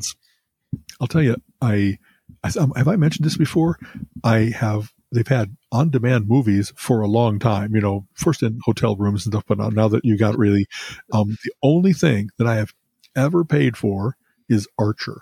[1.00, 1.98] I'll tell you, I,
[2.44, 3.80] I have I mentioned this before.
[4.24, 4.92] I have.
[5.12, 7.76] They've had on-demand movies for a long time.
[7.76, 10.66] You know, first in hotel rooms and stuff, but now that you got really,
[11.12, 12.74] um, the only thing that I have
[13.16, 14.18] ever paid for
[14.50, 15.22] is Archer.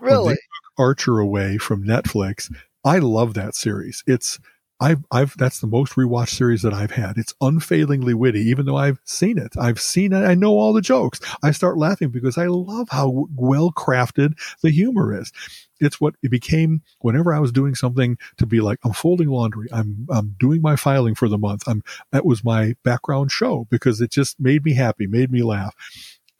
[0.00, 0.36] Really?
[0.78, 2.52] Archer away from Netflix.
[2.84, 4.02] I love that series.
[4.06, 4.38] It's
[4.80, 7.18] I've I've that's the most rewatched series that I've had.
[7.18, 9.52] It's unfailingly witty, even though I've seen it.
[9.58, 10.24] I've seen it.
[10.24, 11.20] I know all the jokes.
[11.42, 15.32] I start laughing because I love how well crafted the humor is.
[15.80, 19.68] It's what it became whenever I was doing something to be like, I'm folding laundry.
[19.70, 21.64] I'm I'm doing my filing for the month.
[21.66, 21.82] I'm
[22.12, 25.74] that was my background show because it just made me happy, made me laugh.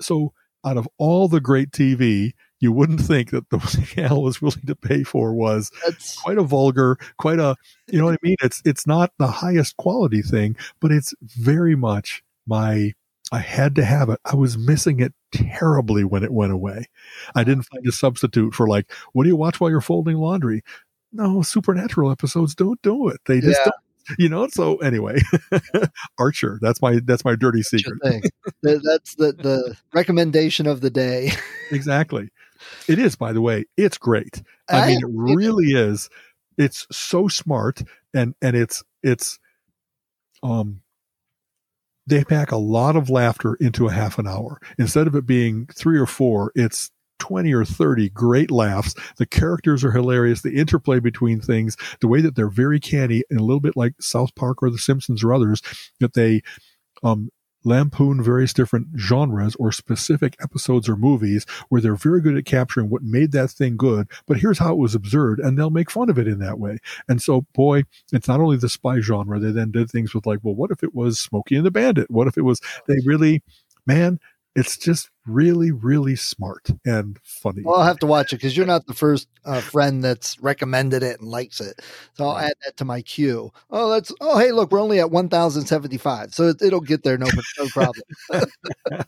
[0.01, 0.33] So
[0.65, 4.77] out of all the great TV, you wouldn't think that the Al was willing to
[4.77, 6.21] pay for was That's...
[6.21, 7.57] quite a vulgar, quite a
[7.89, 8.37] you know what I mean?
[8.43, 12.95] It's it's not the highest quality thing, but it's very much my
[13.33, 14.21] I had to have it.
[14.25, 16.87] I was missing it terribly when it went away.
[17.35, 20.63] I didn't find a substitute for like, what do you watch while you're folding laundry?
[21.13, 23.21] No, supernatural episodes don't do it.
[23.27, 23.65] They just yeah.
[23.65, 23.75] don't
[24.19, 25.21] you know so anyway
[26.19, 27.99] archer that's my that's my dirty secret
[28.63, 31.31] that's the the recommendation of the day
[31.71, 32.29] exactly
[32.89, 33.65] it is, by the way.
[33.77, 34.43] It's great.
[34.69, 36.09] I, I mean, it really is.
[36.59, 37.83] It's so smart,
[38.15, 39.39] and and it's it's
[40.43, 40.83] um
[42.07, 44.61] they pack a lot of laughter into a half an hour.
[44.79, 48.95] Instead of it being three or four, it's 20 or 30 great laughs.
[49.17, 50.43] The characters are hilarious.
[50.43, 53.95] The interplay between things, the way that they're very canny and a little bit like
[54.01, 55.63] South Park or The Simpsons or others,
[56.01, 56.43] that they
[57.03, 57.31] um,
[57.65, 62.89] lampoon various different genres or specific episodes or movies where they're very good at capturing
[62.89, 66.11] what made that thing good, but here's how it was absurd, and they'll make fun
[66.11, 66.79] of it in that way.
[67.09, 70.41] And so, boy, it's not only the spy genre, they then did things with like,
[70.43, 72.11] well, what if it was Smokey and the Bandit?
[72.11, 73.43] What if it was, they really,
[73.87, 74.19] man,
[74.57, 77.63] it's just really, really smart and funny.
[77.65, 81.03] Well, I'll have to watch it because you're not the first uh, friend that's recommended
[81.03, 81.81] it and likes it.
[82.15, 83.53] So I'll add that to my queue.
[83.71, 87.29] Oh, that's oh, hey, look, we're only at 1,075, so it, will get there, no,
[87.59, 88.05] no problem.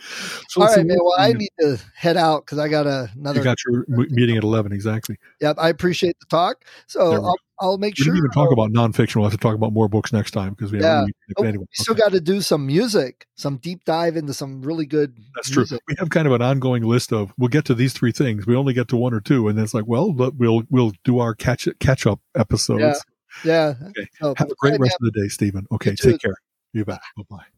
[0.48, 0.96] So All right, man.
[1.00, 3.40] Well, I need to head out because I got another.
[3.40, 5.16] You got your meeting at eleven exactly.
[5.40, 6.64] Yep, I appreciate the talk.
[6.86, 8.14] So I'll, I'll, make we sure.
[8.14, 9.16] We didn't even talk about nonfiction.
[9.16, 11.00] We'll have to talk about more books next time because we yeah.
[11.00, 11.64] Really, oh, anyway.
[11.68, 12.00] we still okay.
[12.00, 15.16] got to do some music, some deep dive into some really good.
[15.34, 15.78] That's music.
[15.78, 15.78] true.
[15.88, 17.32] We have kind of an ongoing list of.
[17.36, 18.46] We'll get to these three things.
[18.46, 21.18] We only get to one or two, and then it's like, well, we'll we'll do
[21.18, 22.80] our catch catch up episodes.
[22.80, 22.94] Yeah.
[23.44, 23.74] Yeah.
[23.88, 24.08] Okay.
[24.20, 25.66] So, have a great rest of the day, Stephen.
[25.70, 25.94] Okay.
[25.94, 26.36] Take care.
[26.72, 27.00] You bet.
[27.16, 27.55] Bye bye.